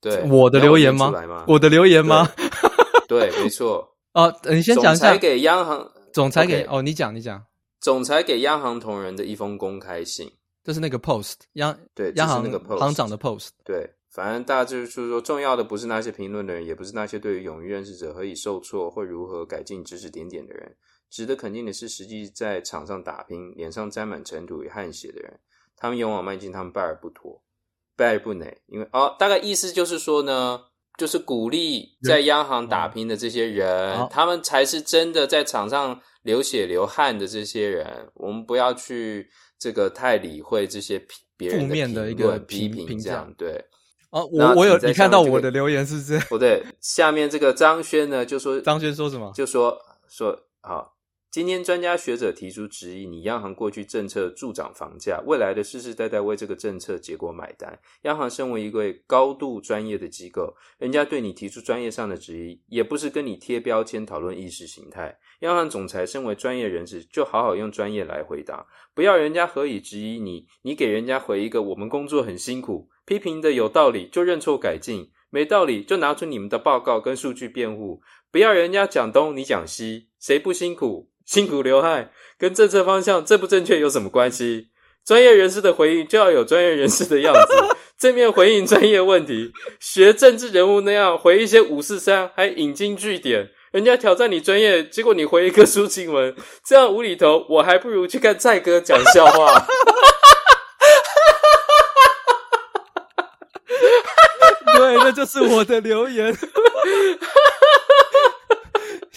[0.00, 1.10] 对，我的留言吗？
[1.10, 2.28] 吗我的留言吗？
[3.18, 3.96] 对，没错。
[4.14, 5.08] 哦，你先讲一下。
[5.08, 7.42] 总裁给央行，总裁给哦，你讲，你讲。
[7.80, 10.30] 总裁给央行同仁的一封公开信，
[10.62, 13.48] 就是那个 post 央对央行那个 post 行长的 post。
[13.64, 20.76] 对，反正大致就是说，重要的不是那些评论的人，也不是那些对于勇于认识者何以受挫或如何改进指指点点的人，
[21.10, 25.40] 值得肯定的是，实际在场上打拼、脸上沾满尘土与汗血的人，
[25.74, 27.42] 他们勇往迈进，他们败而不脱，
[27.96, 28.62] 败而不馁。
[28.66, 30.66] 因为哦，大概意思就是说呢。
[30.98, 38.10] 就是鼓励在央行打拼的这些人，哦、他们才是真的在场上流血流汗的这些人。
[38.14, 39.28] 我们不要去
[39.58, 41.02] 这个太理会这些
[41.36, 43.64] 别人的负面的一个批评，这样对。
[44.10, 46.18] 哦，我我有你看到我的留言是不是？
[46.28, 49.32] 不对，下面这个张轩呢就说，张轩说什么？
[49.34, 49.76] 就说
[50.08, 50.94] 说好。
[51.32, 57.80] 今天专家学者提出质疑，你央行过去政策助长房价，未来的世世代代为这个政策结果买单。
[58.02, 65.18] 央行身为一个高度专业的机构，人家对你提出专业上的质疑，也不是跟你贴标签讨论意识形态。
[65.40, 81.08] 央行总裁身为专业人士，就好好用专业来回答，不要人家何以质疑你，你给人家回一个我们工作很辛苦，批评的有道理就认错改进，没道理就拿出你们的报告跟数据辩护，不要人家讲东你讲西，谁不辛苦？
[81.26, 84.68] 辛苦流汗跟政策方向正不正确有什么关系？
[85.04, 87.40] 专业人士的回应就要有专业人士的样子，
[87.98, 96.32] 正面回应专业问题，学政治人物那样回一些五四三，还引经据典，人家挑战你专业，结果你回一个抒情文，
[96.64, 99.66] 这样无厘头，我还不如去看蔡哥讲笑话。
[104.76, 106.32] 对，那就是我的留言。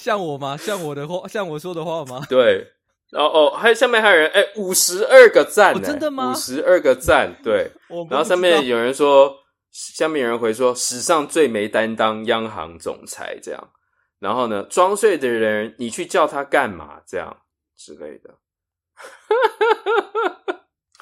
[0.06, 0.56] 像我吗？
[0.56, 2.24] 像我的话，像我说的话吗？
[2.30, 2.68] 对。
[3.10, 6.32] 然后哦，还有下面还有人，哎，五十二个赞，真的吗？
[6.32, 7.72] 五十二个赞，对。
[8.12, 9.36] 然后上面有人说，
[9.72, 13.72] 下面有人回说，史上最没担当央行总裁这样。
[14.20, 17.02] 然后呢，装睡的人，你去叫他干嘛？
[17.08, 17.38] 这样
[17.76, 18.36] 之类的。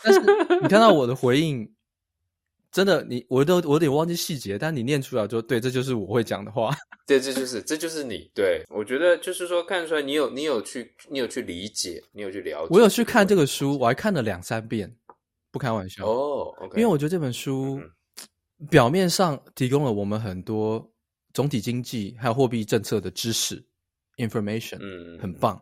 [0.02, 0.22] 但是
[0.62, 1.70] 你看到我的回应，
[2.74, 6.76] 真的，你我都我有点忘记细节，但你念出来就对，这就是我会讲的话。
[7.06, 8.30] 对，这就是这就是你。
[8.34, 12.68] 对，我觉得就是说，看出来你有你有去你有去理解，你有去了解。
[12.72, 14.94] 我有去看这个书，我还看了两三遍，
[15.52, 16.52] 不开玩笑哦。
[16.76, 17.80] 因为我觉得这本书
[18.70, 20.90] 表面上提供了我们很多。
[21.34, 23.60] 总体经济还有货币政策的知识
[24.18, 25.60] ，information，嗯，很棒。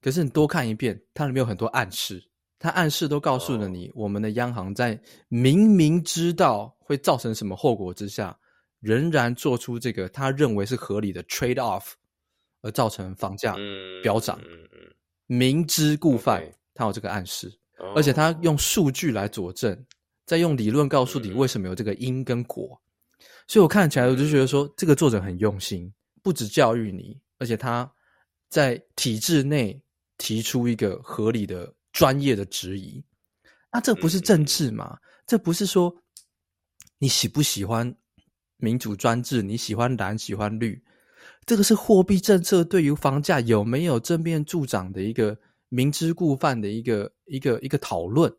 [0.00, 2.18] 可是你多看一遍，它里面有很多暗示，
[2.58, 4.98] 它暗示都告诉了你，我们的央行在
[5.28, 8.36] 明明知道会造成什么后果之下，
[8.80, 11.92] 仍然做出这个他认为是合理的 trade off，
[12.62, 13.56] 而造成房价
[14.02, 14.40] 飙涨。
[15.26, 16.42] 明知故犯，
[16.72, 17.52] 他有这个暗示，
[17.94, 19.76] 而且他用数据来佐证，
[20.24, 22.80] 再用理论告诉你为什么有这个因跟果。
[23.48, 25.92] 所以我看起来，我就觉得说，这个作者很用心，
[26.22, 27.90] 不止教育你，而且他
[28.48, 29.80] 在体制内
[30.16, 33.02] 提出一个合理的、专业的质疑。
[33.72, 34.98] 那这不是政治吗？
[35.26, 35.94] 这不是说
[36.98, 37.96] 你喜不喜欢
[38.58, 40.84] 民主专制，你喜欢蓝，喜欢绿？
[41.46, 45.38] 这个是货币政策对于房价有没有正面助长的一个
[45.70, 48.30] 明知故犯的一个一个一个讨论，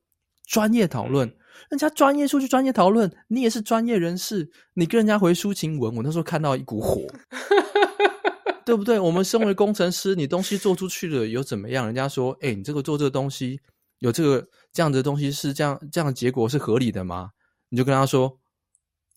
[0.46, 1.28] 专业讨论。
[1.72, 7.02] 人家专业出去专业讨论，你也是专业人士，你跟人家回抒情文，我那时候看到一股火，
[8.66, 9.00] 对不对？
[9.00, 11.86] 我们身为工程师，你东西做出去了又怎么样？
[11.86, 13.60] 人家说，哎、你这个做这个东西
[14.00, 17.30] 有这个这样的东西是这样这样的结果是合理的吗？
[17.70, 18.38] 你就跟他说，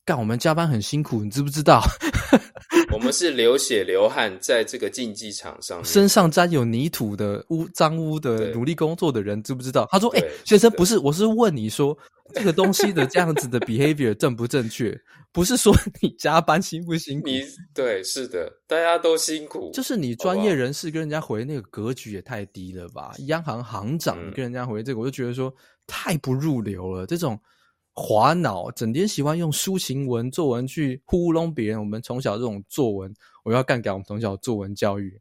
[0.05, 1.83] 干，我们加班很辛苦，你知不知道？
[2.93, 9.87] 我们是流血流汗在这个竞技场上，身上沾有泥土的污脏污的努力工作的人，知不知道？
[9.91, 11.97] 他说：“哎、欸，先生，不是，我是问你说
[12.35, 14.99] 这个东西的这样子的 behavior 正不正确？
[15.33, 15.73] 不是说
[16.03, 17.29] 你加班辛不辛苦？
[17.29, 19.71] 你对，是的，大家都辛苦。
[19.73, 23.15] 就是你专业人士跟人家回那个格局也太低了吧？
[23.29, 25.53] 央行行长跟人家回这个，我就觉得说
[25.87, 27.39] 太不入流了，这种。”
[28.01, 31.79] 滑脑，整天喜欢用抒情文作文去糊弄别人。
[31.79, 33.13] 我们从小这种作文，
[33.45, 35.21] 我要干掉我们从小作文教育，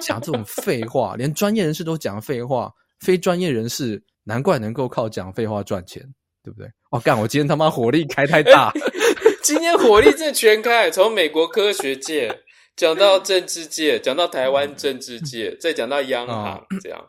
[0.00, 6.02] 讲这种废话， 连专业人士都讲废话，非专业人士难怪能够靠讲废话赚钱，
[6.42, 6.68] 对不对？
[6.90, 8.72] 我、哦、干，我今天他妈火力开太大，
[9.42, 12.42] 今天火力正全开，从美国科学界
[12.76, 17.08] 讲到政治界，讲到台湾政治界，再讲到央行，哦、这样，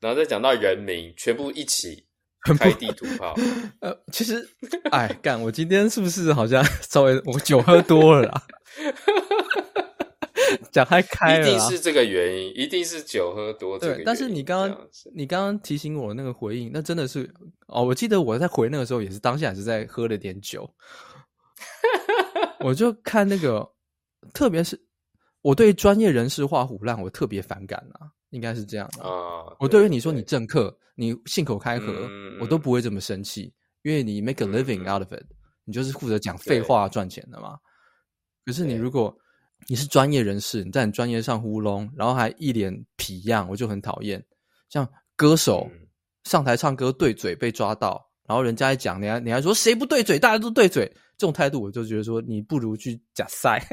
[0.00, 2.07] 然后再讲到人民，全部一起。
[2.42, 3.34] 开地图炮，
[3.80, 4.48] 呃，其实，
[4.90, 8.42] 哎，干，我今天是不是好像稍微我酒喝多了啦？
[10.72, 13.78] 讲太开了，一定是这个原因，一定是酒喝多。
[13.78, 17.28] 对，但是你刚刚你刚刚提醒我那个回应，那真的是
[17.66, 20.68] 哦，我记得我在回那个时候也是当下也是在喝了点酒，
[22.60, 23.68] 我就看那个，
[24.32, 24.80] 特别是
[25.42, 28.08] 我对专业人士画虎烂，我特别反感啊。
[28.30, 29.46] 应该是这样啊！
[29.58, 32.08] 我对于你说你政客，你信口开河，
[32.40, 33.52] 我都不会这么生气，
[33.82, 35.24] 因为你 make a living out of it，
[35.64, 37.56] 你就是负责讲废话赚钱的嘛。
[38.44, 39.16] 可是你如果
[39.66, 44.24] 你是专业人士，你在你专业上糊弄，然后还一脸痞样，我就很讨厌。
[44.68, 45.68] 像歌手
[46.24, 53.66] 上台唱歌对嘴被抓到，然后人家一讲，你还你还说谁不对嘴，大家都对嘴，这种态度我就觉得说你不如去假赛。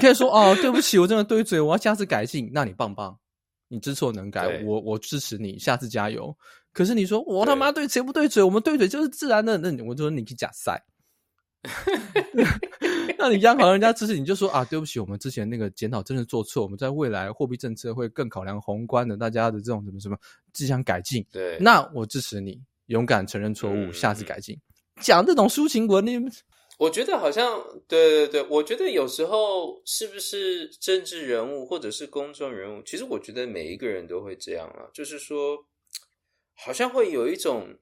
[0.00, 2.50] 你可以说哦，对不起，我真的对嘴，我要下次改进。
[2.54, 3.14] 那你棒棒，
[3.68, 6.34] 你知错能改，我我支持你，下次加油。
[6.72, 8.42] 可是你说我他妈对谁不对嘴？
[8.42, 9.58] 我们对嘴就是自然的。
[9.58, 10.82] 那我就说你可以假赛。
[13.18, 20.16] 那你央行人家支持你，就说啊，对不起，我们之前那个检讨真的做错，我们在未来货币政策会更考量宏观的，大家的这种什么什么，
[20.54, 21.22] 自己想改进。
[21.30, 24.58] 对，那我支持你，勇敢承认错误，下次改进。
[25.02, 26.18] 讲这种抒情文，你。
[26.80, 35.62] 我觉得好像对对对，我觉得有时候是不是政治人物或者是公众人物，其实我觉得每一个人都会这样啊，就是说，
[36.54, 37.78] 好像会有一种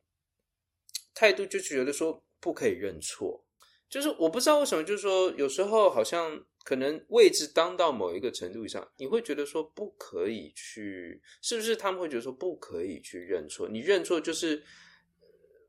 [1.14, 3.46] 态度，就是觉得说不可以认错，
[3.88, 13.68] 就是我不知道为什么，就是说有时候好像可能位置当到某一个程度以上，你会觉得说不可以去，是不是他们会觉得说不可以去认错？
[13.68, 14.64] 你认错就是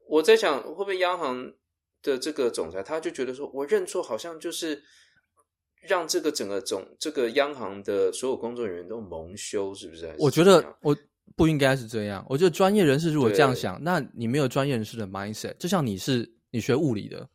[0.07, 1.53] 我在想，会不会央行？
[2.01, 4.81] 的这个总裁，他就觉得说，我认错好像就是
[5.81, 10.13] 让这个整个总这个央行的所有工作人员都蒙羞，是不是？
[10.17, 10.95] 我觉得我
[11.35, 12.25] 不应该是这样。
[12.29, 15.53] 我觉得专业人士如果这样想，那你没有专业人士的 mindset。
[15.57, 17.29] 就像你是你学物理的，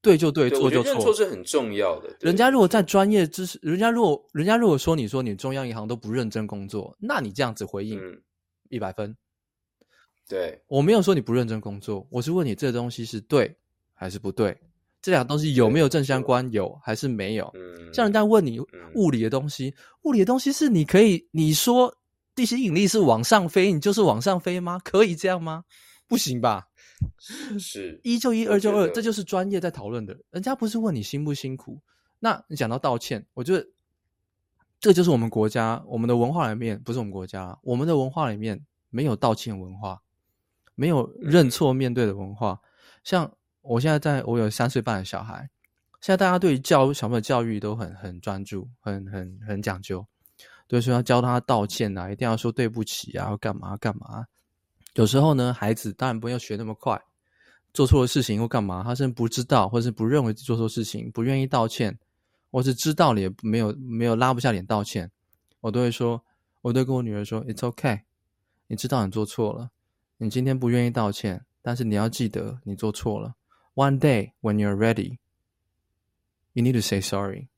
[0.00, 2.14] 对就对，错就错，错是很重要的。
[2.20, 8.00] 人家如果在专业知识，人家如果人家如果说你说你中央银行都不认真工作，那你这样子回应
[8.68, 9.16] 一百分。
[10.28, 13.54] 对，我没有说你不认真工作，我是问你这东西是对
[13.94, 14.56] 还是不对。
[15.00, 16.48] 这两个东西有没有正相关？
[16.52, 17.50] 有还是没有？
[17.54, 18.60] 嗯，像人家问你
[18.94, 21.92] 物理的东西，嗯、物理的东西是你可以你说
[22.34, 24.78] 地心引力是往上飞，你就是往上飞吗？
[24.84, 25.64] 可以这样吗？
[26.06, 26.68] 不行吧？
[27.58, 30.16] 是一就一，二就二，这就是专业在讨论的。
[30.30, 31.80] 人家不是问你辛不辛苦。
[32.20, 33.66] 那你讲到道歉，我觉得
[34.78, 40.00] 这就是我们国家我们的文化里面，不是我们国家，我们的文化里面没有道歉文化，
[40.74, 42.60] 没有认错面对的文化，
[43.04, 43.32] 像。
[43.64, 45.48] 我现在在，我有三岁半的小孩。
[46.00, 50.04] 现在大家对于教小朋友教育都很很专注，很很很讲究，
[50.66, 54.26] 对，所以要教他道歉啊，一定要说对不起啊，要干嘛干嘛。
[54.94, 57.00] 有时候呢，孩子当然不要学那么快，
[57.72, 61.96] 做错了事情或干嘛，他甚至不知道，或是不认为做错事情，不愿意道歉，
[62.50, 65.08] 或是知道了也没有没有拉不下脸道歉，
[65.60, 66.20] 我都会说，
[66.62, 68.00] 我都跟我女儿说，It's okay，
[68.66, 69.70] 你知道你做错了，
[70.16, 73.34] 你今天不愿意道歉，但是你要记得你做错了。
[73.74, 75.18] One day when you're ready,
[76.52, 77.48] you need to say sorry.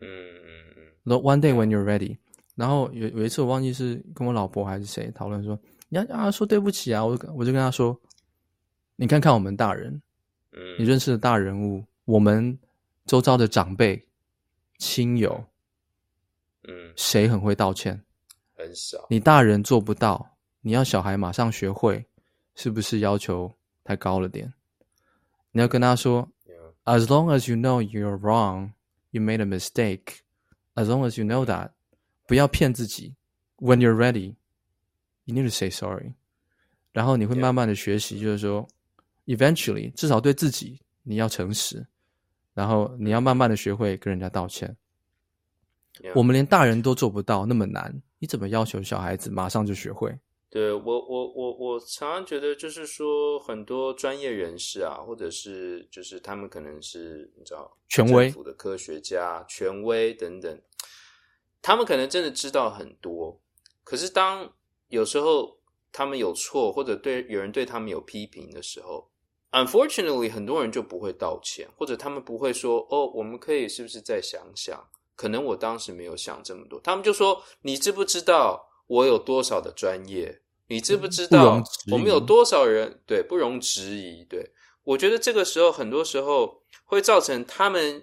[0.00, 0.08] 嗯
[0.44, 1.20] 嗯嗯。
[1.22, 2.18] One day when you're ready，
[2.54, 5.58] 然后有有一次我忘记是跟我老婆还是谁讨论说，
[5.88, 7.98] 你要啊说对不起啊，我我就跟他说，
[8.96, 10.02] 你看看我们大人，
[10.52, 12.58] 嗯，你认识的大人物，我们
[13.06, 14.04] 周遭的长辈、
[14.78, 15.44] 亲友，
[16.64, 18.02] 嗯，谁很会道歉？
[18.56, 19.06] 很少。
[19.08, 22.06] 你大人做不到，你要小孩马上学会，
[22.54, 23.52] 是不是要求
[23.84, 24.54] 太高了点？
[25.50, 26.28] 你要跟他说
[26.84, 28.70] ，As long as you know you're wrong,
[29.10, 30.20] you made a mistake.
[30.74, 31.72] As long as you know that，
[32.26, 33.14] 不要骗自己。
[33.58, 34.36] When you're ready,
[35.24, 36.14] you need to say sorry.
[36.92, 38.66] 然后你会慢慢的学习，就是说
[39.26, 41.86] ，eventually，至少对自己你要诚实，
[42.54, 44.76] 然后你要慢慢的学会跟人家道歉。
[46.14, 50.16] 我们连大人都做不到那么难，你怎么要求小孩子马上就学会？
[50.52, 60.60] 对我，我，我，我常常觉得，就是说，很多专业人士啊，或者是就是他们可能是你知道，权威政府的科学家、权威等等，
[61.62, 63.40] 他们可能真的知道很多。
[63.82, 64.52] 可是当
[64.88, 65.58] 有时候
[65.90, 69.10] 他们有错，或者对有人对他们有批评的时候
[69.52, 74.86] ，unfortunately，很多人就不会道歉，或者他们不会说：“哦，我们可以是不是再想想？
[75.16, 80.40] 可能我当时没有想这么多。”他们就说：“你知不知道我有多少的专业？”
[80.72, 82.98] 你知不知道我们有多少人？
[83.04, 84.24] 对，不容置疑。
[84.24, 84.50] 对，
[84.84, 88.02] 我觉得这个时候很多时候会造成他们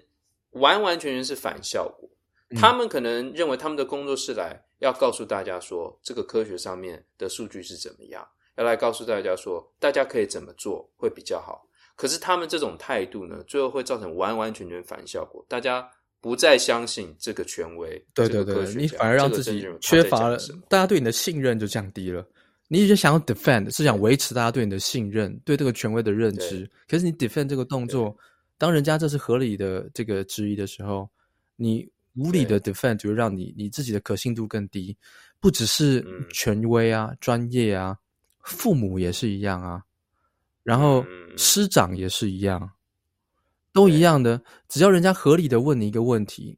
[0.50, 2.08] 完完全全是反效果。
[2.56, 8.24] 他们可能认为他们的工作是来要告诉大家说这个科学上面的数据是怎么样，
[8.56, 11.66] 要来告诉大家说大家可以怎么做会比较好。
[11.96, 15.44] 可是他们这种态度呢，最后会造成完完全全反效果。
[15.48, 15.86] 大家
[16.20, 22.24] 不再相信这个权威，对对对，你反而让自己缺乏了，大家对你的信任就降低了。
[22.72, 26.70] 你就想要 defend，是想维持大家对你的信任，对这个权威的认知。
[26.88, 28.16] 可是你 defend 这个动作，
[28.56, 31.10] 当人家这是合理的这个质疑的时候，
[31.56, 34.96] 你无理的 defend 就会让你你自己的可信度更低。
[35.40, 37.96] 不只是权威啊、专业啊，
[38.44, 39.82] 父母也是一样啊，
[40.62, 41.04] 然后
[41.36, 42.70] 师长也是一样，
[43.72, 44.40] 都一样的。
[44.68, 46.56] 只要人家合理的问你一个问题，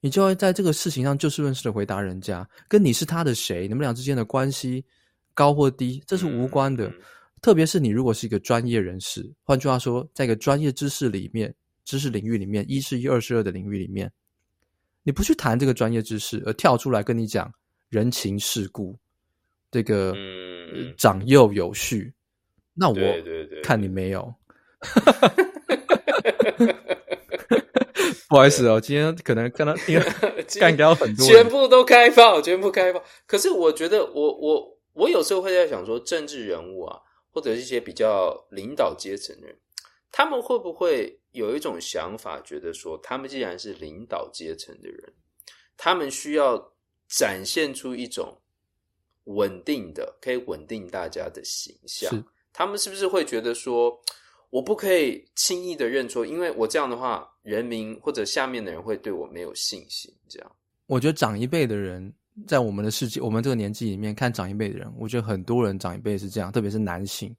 [0.00, 4.84] 你就要在这个事情上就事论事的回答人家，跟你是他的谁，你们俩之间的关系。
[5.38, 6.92] 高或低，这是无关的。
[7.40, 11.54] 特别是你如果是一个专业人士，换句话说，在一个专业知识里面、
[11.84, 14.10] 知识领域里面，一是一，二是二的领域里面，
[15.04, 17.48] 你不去谈这个专业知识，而跳出来跟你讲
[17.88, 18.98] 人情世故，
[19.70, 22.12] 这个、嗯、长幼有序，
[22.74, 22.96] 那我
[23.62, 24.34] 看你没有。
[28.28, 29.72] 不好意思哦，今天可能跟他
[30.58, 33.00] 干掉很多，全部都开放，全部开放。
[33.28, 34.77] 可是我觉得我，我我。
[34.98, 37.00] 我有时候会在想说，政治人物啊，
[37.30, 39.56] 或者一些比较领导阶层的人，
[40.10, 45.14] 他们会不会有一种想法，觉得说，他们既然是领导阶层的人，
[45.76, 46.74] 他们需要
[47.06, 48.36] 展现出一种
[49.26, 52.12] 稳定的、可以稳定大家的形象。
[52.52, 53.96] 他们是不是会觉得说，
[54.50, 60.12] 我不可以轻易的认错，因为我这样的话，人民或者下面的人会对我没有信心？
[60.28, 60.56] 这样，
[60.86, 62.12] 我觉得长一辈的人。
[62.46, 67.34] 在我们的世界，我们这个年纪里面看长一辈的人，我觉得很多人长一辈是这样，特别是男性。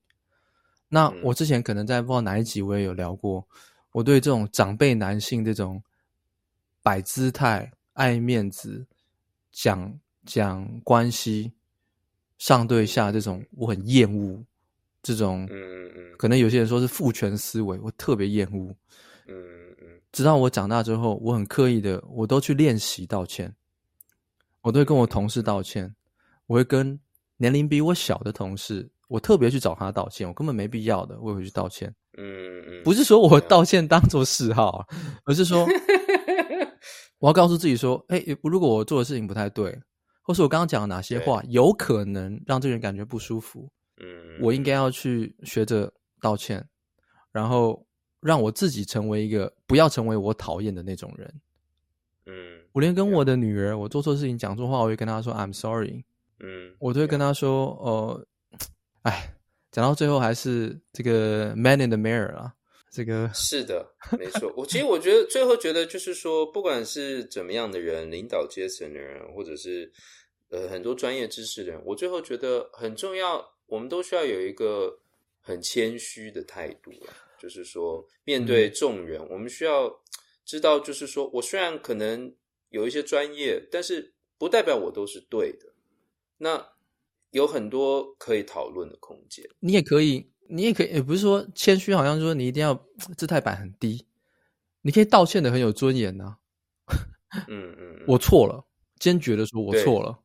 [0.88, 3.48] 那我之前可能在不知道哪一集我也有聊过，
[3.92, 5.82] 我对这种长辈男性这种
[6.82, 8.86] 摆姿态、爱面子、
[9.52, 9.94] 讲
[10.26, 11.52] 讲关系、
[12.38, 14.44] 上对下这种，我很厌恶
[15.04, 15.46] 这种。
[15.52, 16.18] 嗯嗯嗯。
[16.18, 18.76] 可能有些人说是父权思维，我特别厌恶。
[19.28, 19.36] 嗯
[19.80, 19.88] 嗯。
[20.12, 23.54] 直到我长大之后，我很刻意的，我都去练习道歉。
[24.62, 25.96] 我都会跟我同事道歉，
[26.48, 27.00] 我会跟
[27.38, 31.94] 年龄比我小的同事，我特别去找他道歉，我根本没必要的，我也会去道歉。
[32.18, 34.86] 嗯嗯，不是说我道歉当做嗜好，
[35.24, 35.66] 而是说
[37.20, 39.80] 我要告诉自己说，哎，如果我做的事情不太对，
[40.22, 43.72] 或是我刚刚讲的哪些话有可能让这个人感觉不舒服，
[44.02, 45.92] 嗯，我应该要去学着
[46.22, 46.68] 道歉，
[47.32, 47.86] 然后
[48.20, 51.34] 让我自己成为一个不要成为我讨厌的那种人。
[52.30, 56.04] 嗯，我连跟我的女儿，我做错事情讲错话，我会跟她说 I'm sorry。
[56.40, 58.28] 嗯，我都会跟她说，呃，
[59.04, 59.36] 哎。
[59.72, 62.52] 讲到最后还是这个 man in the mirror 啊，
[62.90, 63.88] 这个是的，
[64.18, 64.52] 没错。
[64.58, 69.90] 我其实 我觉得最后觉得就是说，不管是怎么样的人，领导阶层的人，或者是
[70.50, 75.00] 呃很多专业知识的人，我最后觉得很重要，我们都需要有一个
[75.40, 77.14] 很谦虚的态度啊。
[77.38, 79.88] 就是说，面对众人，嗯，我们需要
[80.50, 82.34] 知道，就是说我虽然可能
[82.70, 85.68] 有一些专业，但是不代表我都是对的。
[86.40, 86.70] 那
[87.30, 89.48] 有很多可以讨论的空间。
[89.60, 92.74] 你也可以，你也可以，也不是说谦虚，好像说你一定要
[93.16, 94.04] 姿态摆很低。
[94.82, 96.36] 你可以道歉的很有尊严呐、
[96.86, 96.98] 啊。
[97.48, 98.66] 嗯嗯，我错了，
[98.98, 100.18] 坚决的说，我错了。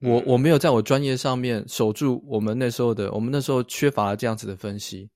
[0.00, 5.10] 我我没有在我专业上面守住我们那时候的，我们那时候缺乏了这样子的分析，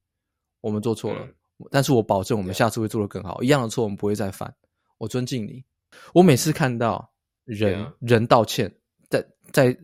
[0.61, 1.25] 我们做错了。
[1.25, 1.35] 嗯、
[1.71, 3.43] 但是我保证，我们下次会做得更好。
[3.43, 4.55] 一样的错，我们不会再犯。
[4.99, 5.65] 我尊敬你。
[6.13, 7.13] 我每次看到
[7.45, 8.75] 人人道歉，
[9.09, 9.77] 在在。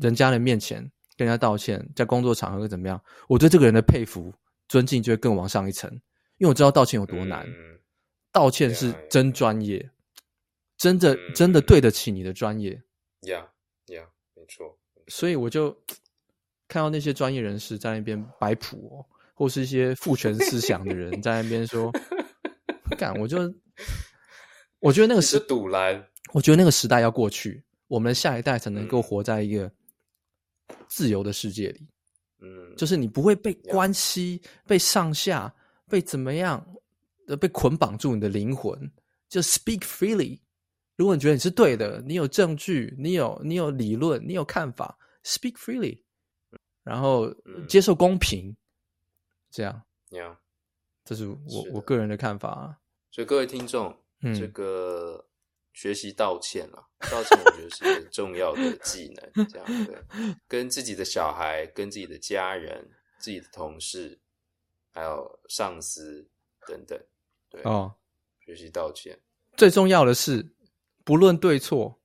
[0.00, 0.80] 人家的面前
[1.16, 3.02] 跟人家道歉，在工作场合会怎么样？
[3.26, 4.32] 我对这个人的佩服、
[4.68, 5.90] 尊敬就会更往上一层，
[6.36, 7.44] 因为我知道道歉有多难。
[7.48, 7.80] 嗯、
[8.30, 9.90] 道歉是真专业，嗯、
[10.76, 12.80] 真的、嗯、真的对得起你的专业。
[13.22, 13.44] 呀
[13.86, 14.04] 呀，
[14.36, 14.78] 没错。
[15.08, 15.76] 所以我就
[16.68, 19.02] 看到那些专业人士在那边摆谱、哦，
[19.38, 21.92] 或是一些父权思想的人在那边说：
[22.98, 23.38] “干，我就
[24.80, 26.04] 我觉得那个是赌烂。
[26.32, 29.64] 我觉得那个时代要过去，我们下一代才能够活在一个。
[29.64, 29.72] 嗯”
[30.86, 31.86] 自由的世界里，
[32.40, 35.54] 嗯，就是你不会被关系、被上下、
[35.88, 36.62] 被怎么样
[37.26, 38.78] 的被捆绑住你的灵魂，
[39.30, 40.38] 就 speak freely。
[40.96, 46.02] 如果你觉得你是对的，你有证据，你有你有理论，你有看法，speak freely，
[46.84, 47.34] 然后
[47.66, 48.54] 接受公平，
[49.50, 50.36] 这样，yeah.
[51.04, 52.78] 这是我是我个人的看法啊。
[53.10, 55.24] 所以各位听众，嗯，这个。
[55.74, 59.46] 学习道歉啊，道歉我觉得是很重要的技能。
[59.46, 59.96] 这样对，
[60.48, 62.84] 跟自己的小孩、跟自己的家人、
[63.20, 64.18] 自己的同事，
[64.90, 66.26] 还有上司
[66.66, 66.98] 等等，
[67.48, 67.94] 对哦，
[68.40, 69.16] 学习道歉。
[69.56, 70.44] 最重要的是，
[71.04, 71.96] 不论对错，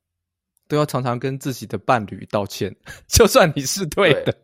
[0.68, 2.76] 都要常常跟自己的伴侣道歉，
[3.10, 4.36] 就算你是对的，对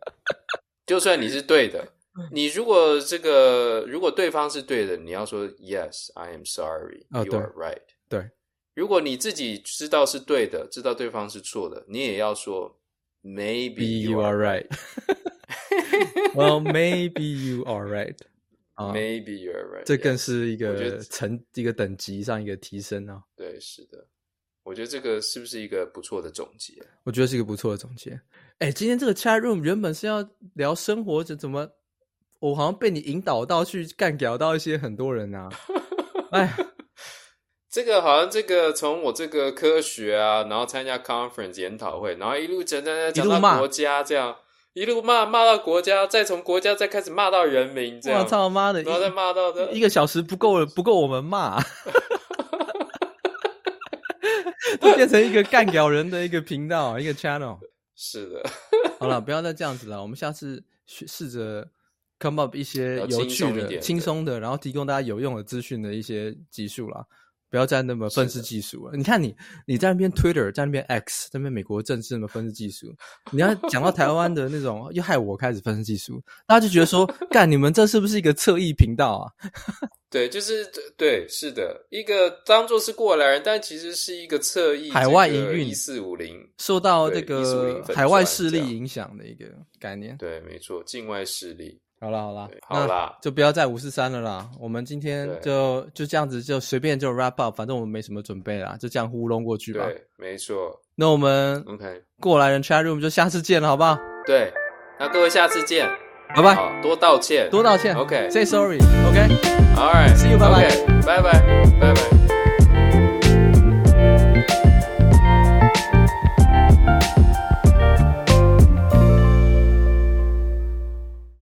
[0.86, 1.86] 就算你是对的，
[2.30, 7.82] 你如果这个如果对方是对的，你要说 Yes, I am sorry, you are right。
[8.08, 8.30] 对。
[8.74, 12.80] 如果你自己知道是对的，知道对方是错的，你也要说
[13.22, 14.66] Maybe you are right.
[16.34, 18.16] Well, maybe you are right.
[18.76, 19.84] Maybe you are right.
[19.84, 23.22] 这更是一个层一个等级上一个提升啊。
[23.36, 24.06] 对，是的。
[24.62, 26.74] 我觉得这个是不是一个不错的总结？
[27.02, 28.18] 我觉得是一个不错的总结。
[28.58, 31.68] 哎，今天这个 chat room 原本是要聊生活，怎怎么
[32.40, 35.48] 我好像被你引导到去干掉到一些很多人啊？
[36.32, 36.54] 哎。
[37.72, 44.34] 这个好像这个从我这个科学啊，然后参加 conference 研讨会，然后一路讲讲讲讲到国家，这样
[44.72, 48.20] 一路骂骂到国家，再从国家再开始骂到人民，这样。
[48.20, 48.82] 我操妈的！
[48.82, 51.62] 然后再骂到这一个小时不够了，不够我们骂，
[54.80, 57.56] 都变成一个干掉人的一个频道，一个 channel。
[57.94, 58.42] 是的，
[58.98, 61.68] 好了，不要再这样子了，我们下次试着
[62.20, 67.04] come up 一些有趣的、轻松的，然后提供大家有用的资讯的一些技术啦。
[67.50, 68.96] 不要再那么愤世嫉俗了。
[68.96, 69.34] 你看你，
[69.66, 72.94] 你在那边 Twitter，在那边 X，在那边美国政治那么愤世嫉俗。
[73.32, 79.26] 你要讲到台湾的那种，又害我开始愤世嫉俗，大家就觉得说，干你们这是不是一个侧翼频道啊？
[80.08, 80.64] 对，就是
[80.96, 89.46] 对，是的，一个当做是过来人，但其实是一个侧翼，海外营运一四五零，受到这个海外势力影响的一个
[89.80, 90.16] 概念。
[90.18, 91.80] 对，没错，境外势力。
[92.00, 94.48] 好了好了，好了，就不要再五四三了啦。
[94.58, 99.84] 我们今天就就这样子，就随便就 wrap up，反正我们没什么准备啦，就这样糊弄过去吧。
[99.84, 100.80] 对，没错。
[100.94, 103.98] 那我们 OK 过来人 chat room 就下次见了，好不好？
[104.26, 104.50] 对，
[104.98, 105.86] 那各位下次见，
[106.34, 106.80] 拜拜。
[106.82, 107.94] 多道歉，多道歉。
[107.94, 108.78] OK，say sorry。
[108.78, 112.19] OK，All right，See you，拜拜，拜拜。